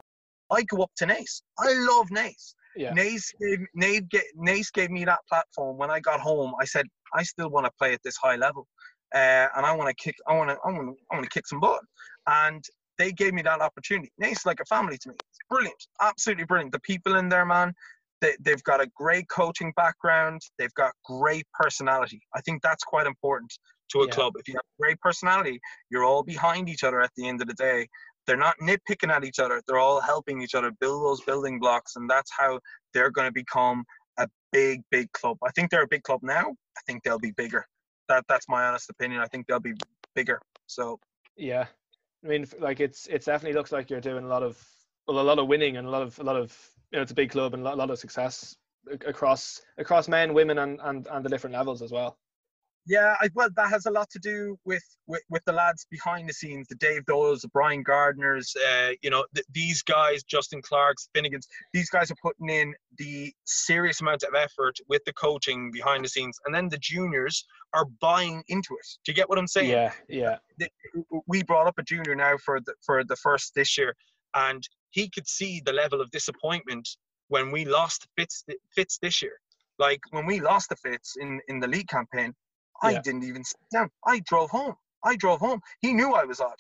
[0.50, 1.42] I go up to Naas.
[1.58, 2.54] I love Naas.
[2.76, 2.92] Yeah.
[2.92, 3.58] Naas gave,
[4.38, 6.52] Naas gave me that platform when I got home.
[6.60, 8.66] I said, I still want to play at this high level
[9.14, 11.30] uh, and I want to kick, I want to, I want to, I want to
[11.30, 11.80] kick some butt.
[12.26, 12.64] And
[12.98, 14.11] they gave me that opportunity.
[14.18, 15.14] It's like a family to me.
[15.30, 16.72] It's brilliant, absolutely brilliant.
[16.72, 17.72] The people in there, man,
[18.20, 20.40] they, they've got a great coaching background.
[20.59, 22.22] They've got great personality.
[22.34, 23.52] I think that's quite important
[23.92, 24.12] to a yeah.
[24.12, 24.32] club.
[24.38, 27.54] If you have great personality, you're all behind each other at the end of the
[27.54, 27.86] day.
[28.26, 29.62] They're not nitpicking at each other.
[29.68, 32.59] They're all helping each other build those building blocks, and that's how
[32.92, 33.84] they're going to become
[34.18, 35.36] a big, big club.
[35.44, 36.48] I think they're a big club now.
[36.50, 37.64] I think they'll be bigger
[38.09, 39.20] that that's my honest opinion.
[39.20, 39.74] I think they'll be
[40.14, 40.40] bigger.
[40.66, 40.98] So
[41.36, 41.66] yeah,
[42.24, 44.62] I mean, like it's it's definitely looks like you're doing a lot of
[45.07, 46.57] well, a lot of winning and a lot of a lot of
[46.90, 48.57] you know it's a big club and a lot of success
[49.07, 52.18] across across men, women, and and and the different levels as well.
[52.89, 56.28] Yeah, I, well, that has a lot to do with, with, with the lads behind
[56.28, 60.62] the scenes, the Dave Doyles, the Brian Gardners, uh, you know, th- these guys, Justin
[60.62, 65.72] Clark's, Finnegans, these guys are putting in the serious amount of effort with the coaching
[65.72, 66.39] behind the scenes.
[66.47, 68.87] And then the juniors are buying into it.
[69.05, 69.70] Do you get what I'm saying?
[69.70, 70.37] Yeah, yeah.
[71.26, 73.97] We brought up a junior now for the, for the first this year,
[74.34, 76.89] and he could see the level of disappointment
[77.28, 79.41] when we lost Fitz, Fitz this year.
[79.78, 82.32] Like when we lost the Fitz in, in the league campaign,
[82.83, 83.03] I yeah.
[83.03, 83.91] didn't even sit down.
[84.07, 84.74] I drove home.
[85.05, 85.61] I drove home.
[85.81, 86.59] He knew I was odd,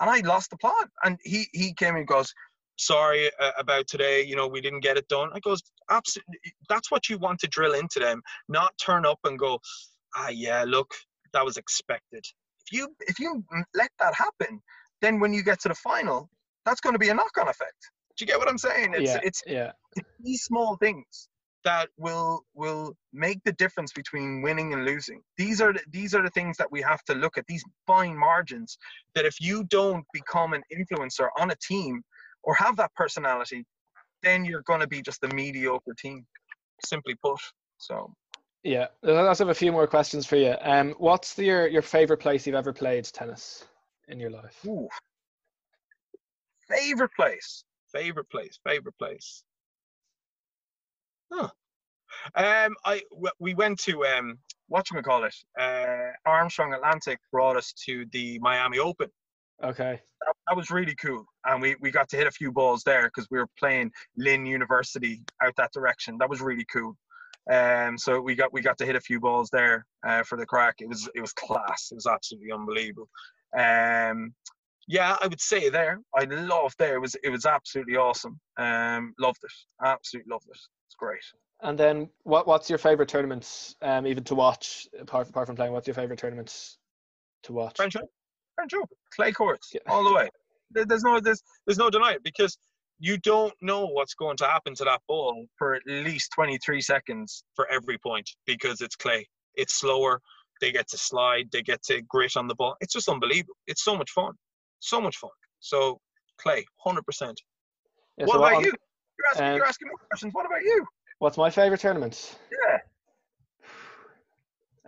[0.00, 0.88] and I lost the plot.
[1.04, 2.32] And he he came and goes,
[2.76, 4.22] "Sorry uh, about today.
[4.22, 6.38] You know, we didn't get it done." I goes, "Absolutely.
[6.68, 9.60] That's what you want to drill into them, not turn up and go."
[10.16, 10.92] ah, yeah, look,
[11.32, 12.24] that was expected.
[12.66, 13.44] If you if you
[13.74, 14.60] let that happen,
[15.02, 16.28] then when you get to the final,
[16.64, 17.90] that's going to be a knock-on effect.
[18.16, 18.94] Do you get what I'm saying?
[18.94, 19.72] It's yeah, it's yeah,
[20.20, 21.28] these small things
[21.66, 25.20] that will will make the difference between winning and losing.
[25.36, 27.46] These are the, these are the things that we have to look at.
[27.48, 28.78] These fine margins
[29.16, 32.02] that if you don't become an influencer on a team
[32.44, 33.64] or have that personality,
[34.22, 36.24] then you're going to be just a mediocre team.
[36.84, 37.40] Simply put.
[37.78, 38.14] So
[38.62, 38.86] yeah.
[39.02, 40.54] Let's have a few more questions for you.
[40.60, 43.64] Um, what's the, your your favorite place you've ever played tennis
[44.06, 44.56] in your life?
[44.66, 44.88] Ooh.
[46.68, 47.64] Favorite place.
[47.92, 48.60] Favorite place.
[48.64, 49.42] Favorite place.
[51.32, 51.48] Huh.
[52.34, 55.34] Um, I w- we went to um, what we call it.
[55.58, 59.08] Uh, Armstrong Atlantic brought us to the Miami Open.
[59.62, 60.00] Okay.
[60.20, 63.04] That, that was really cool, and we we got to hit a few balls there
[63.04, 66.18] because we were playing Lynn University out that direction.
[66.18, 66.96] That was really cool.
[67.50, 70.46] Um, so we got we got to hit a few balls there uh, for the
[70.46, 70.76] crack.
[70.80, 71.88] It was it was class.
[71.90, 73.08] It was absolutely unbelievable.
[73.56, 74.34] Um,
[74.88, 76.00] yeah, I would say there.
[76.14, 76.96] I loved there.
[76.96, 78.38] It was it was absolutely awesome.
[78.58, 79.52] Um, loved it.
[79.84, 80.58] Absolutely loved it.
[80.86, 81.22] It's great.
[81.62, 85.72] And then, what what's your favorite tournaments, um, even to watch apart apart from playing?
[85.72, 86.78] What's your favorite tournaments
[87.44, 87.76] to watch?
[87.76, 88.08] French Open,
[88.54, 89.80] French Open, clay courts, Yeah.
[89.88, 90.28] all the way.
[90.70, 92.58] There's no there's there's no denying it because
[92.98, 97.44] you don't know what's going to happen to that ball for at least 23 seconds
[97.54, 99.26] for every point because it's clay.
[99.54, 100.20] It's slower.
[100.62, 101.48] They get to slide.
[101.52, 102.74] They get to grit on the ball.
[102.80, 103.54] It's just unbelievable.
[103.66, 104.32] It's so much fun.
[104.80, 105.30] So much fun.
[105.60, 106.00] So
[106.38, 107.00] clay, 100%.
[108.16, 108.72] Yeah, what so about on- you?
[109.18, 110.34] You're asking, um, you're asking more questions.
[110.34, 110.86] What about you?
[111.18, 112.38] What's my favorite tournament?
[112.52, 112.78] Yeah.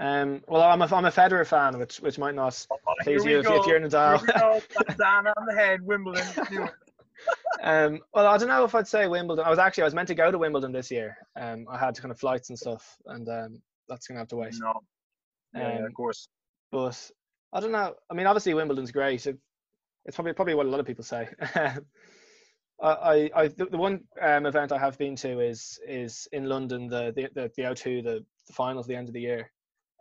[0.01, 2.64] Um, well, I'm a I'm a Federer fan, which which might not
[3.03, 3.66] please you if, you if go.
[3.66, 4.22] you're Nadal.
[4.97, 6.24] Dan on the head, Wimbledon.
[7.61, 9.45] Um, well, I don't know if I'd say Wimbledon.
[9.45, 11.16] I was actually I was meant to go to Wimbledon this year.
[11.35, 14.55] Um, I had kind of flights and stuff, and um, that's gonna have to wait.
[14.61, 14.81] No.
[15.53, 16.29] Yeah, yeah, Um, of course.
[16.70, 17.11] But
[17.53, 17.95] I don't know.
[18.09, 19.26] I mean, obviously Wimbledon's great.
[19.26, 19.37] It,
[20.05, 21.29] it's probably probably what a lot of people say.
[22.81, 26.87] I, I, the, the one um, event I have been to is is in London,
[26.89, 29.51] the the the, the O2, the, the finals, the end of the year.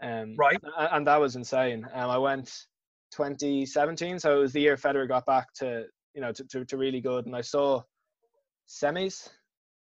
[0.02, 0.60] Um, Right.
[0.78, 1.88] a- And, that was insane.
[1.92, 2.68] Um, I went
[3.14, 6.78] 2017, so it was the year Federer got back to you know to, to, to
[6.78, 7.82] really good, and I saw
[8.70, 9.30] semis.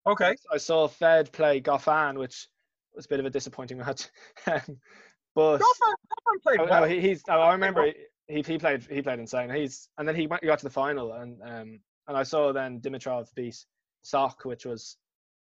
[0.07, 0.35] Okay.
[0.51, 2.49] I saw Fed play Goffin, which
[2.97, 4.09] was a bit of a disappointing match.
[4.45, 6.85] But Goffin, Goffin played Oh, well.
[6.85, 7.23] oh, he, he's.
[7.29, 7.93] Oh, I remember
[8.29, 8.83] he, he played.
[8.91, 9.51] He played insane.
[9.51, 10.43] He's and then he went.
[10.43, 13.57] He got to the final and um and I saw then Dimitrov beat
[14.03, 14.97] Sock, which was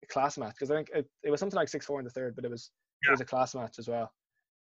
[0.04, 2.12] a class match because I think it, it was something like six four in the
[2.12, 2.72] third, but it was
[3.04, 4.12] it was a class match as well.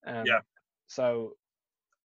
[0.05, 0.39] Um, Yeah.
[0.87, 1.33] So,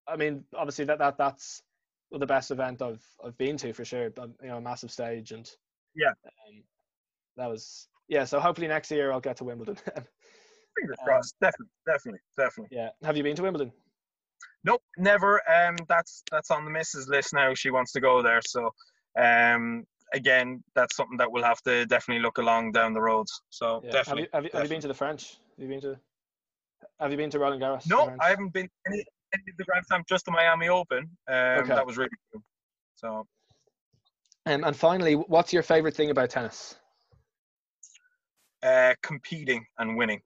[0.08, 1.62] I mean, obviously that that that's
[2.10, 4.10] the best event I've I've been to for sure.
[4.10, 5.48] But you know, a massive stage and
[5.94, 6.10] Yeah.
[6.10, 6.62] um,
[7.36, 8.24] that was yeah.
[8.24, 9.76] So hopefully next year I'll get to Wimbledon.
[9.76, 11.34] Fingers um, crossed.
[11.40, 12.76] Definitely, definitely, definitely.
[12.76, 12.88] yeah.
[13.02, 13.72] Have you been to Wimbledon?
[14.64, 15.40] Nope, never.
[15.48, 17.54] Um, that's that's on the missus list now.
[17.54, 18.40] She wants to go there.
[18.44, 18.70] So,
[19.16, 23.32] um, again, that's something that we'll have to definitely look along down the roads.
[23.50, 23.92] So Yeah.
[23.92, 24.28] definitely.
[24.32, 25.38] Have you, have you, have you been to the French?
[25.58, 25.98] Have you been to?
[27.00, 27.88] Have you been to Roland Garros?
[27.88, 29.04] No, I haven't been any,
[29.34, 30.98] any the Grand Slam, just the Miami Open.
[31.28, 31.74] Um, Okay.
[31.74, 32.42] that was really cool.
[32.94, 33.26] So,
[34.46, 36.76] Um, and finally, what's your favorite thing about tennis?
[38.62, 40.20] uh, competing and winning.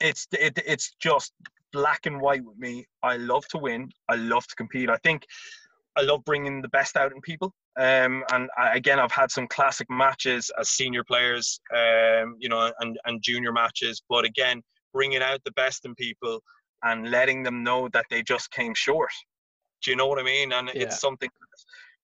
[0.00, 1.32] It's it, it's just
[1.72, 2.86] black and white with me.
[3.02, 3.90] I love to win.
[4.08, 4.90] I love to compete.
[4.90, 5.24] I think
[5.96, 7.52] I love bringing the best out in people.
[7.78, 12.72] Um, and I, again, I've had some classic matches as senior players, um, you know,
[12.80, 14.02] and and junior matches.
[14.08, 14.62] But again,
[14.92, 16.42] bringing out the best in people
[16.82, 19.10] and letting them know that they just came short.
[19.82, 20.52] Do you know what I mean?
[20.52, 20.82] And Yeah.
[20.82, 21.28] it's something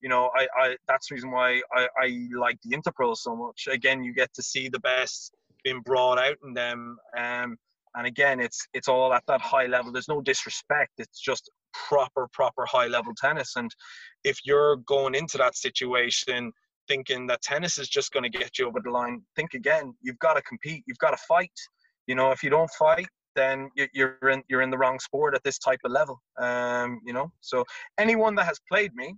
[0.03, 3.66] you know, I, I that's the reason why I, I like the Interpro so much.
[3.70, 5.34] Again, you get to see the best
[5.64, 6.97] being brought out in them.
[7.16, 7.57] Um,
[7.95, 9.91] and again, it's it's all at that high level.
[9.91, 10.93] There's no disrespect.
[10.99, 11.51] It's just
[11.89, 13.55] proper, proper high level tennis.
[13.57, 13.70] And
[14.24, 16.53] if you're going into that situation
[16.89, 19.95] thinking that tennis is just going to get you over the line, think again.
[20.03, 20.85] You've got to compete.
[20.87, 21.51] You've got to fight.
[22.07, 25.35] You know, if you don't fight, then you- you're in you're in the wrong sport
[25.35, 26.22] at this type of level.
[26.39, 27.64] Um, you know, so
[27.99, 29.14] anyone that has played me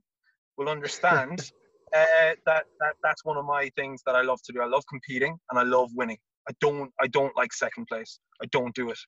[0.56, 1.38] will understand
[1.94, 4.61] uh, that that that's one of my things that I love to do.
[4.61, 6.18] I love competing and I love winning.
[6.48, 8.18] I don't I don't like second place.
[8.42, 8.98] I don't do it.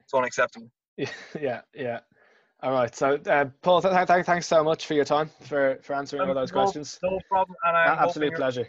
[0.00, 0.70] It's unacceptable.
[1.40, 2.00] Yeah, yeah.
[2.64, 2.94] All right.
[2.96, 6.26] So, uh, Paul, th- th- th- thanks so much for your time for for answering
[6.26, 6.98] all those No- questions.
[7.02, 7.56] No problem.
[7.64, 8.66] And A- I'm Absolute pleasure.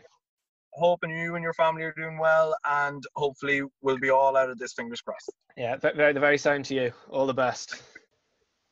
[0.74, 4.58] hoping you and your family are doing well, and hopefully we'll be all out of
[4.60, 4.74] this.
[4.74, 5.32] Fingers crossed.
[5.56, 6.91] Yeah, ve- very, the very same to you.
[7.10, 7.82] All the best.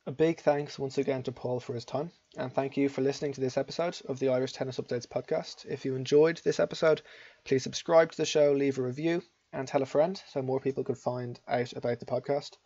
[0.06, 3.32] A big thanks once again to Paul for his time, and thank you for listening
[3.32, 5.66] to this episode of the Irish Tennis Updates podcast.
[5.66, 7.02] If you enjoyed this episode,
[7.46, 10.84] please subscribe to the show, leave a review, and tell a friend so more people
[10.84, 12.58] could find out about the podcast.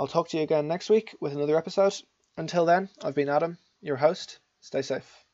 [0.00, 1.92] I'll talk to you again next week with another episode.
[2.38, 4.38] Until then, I've been Adam, your host.
[4.62, 5.26] Stay safe.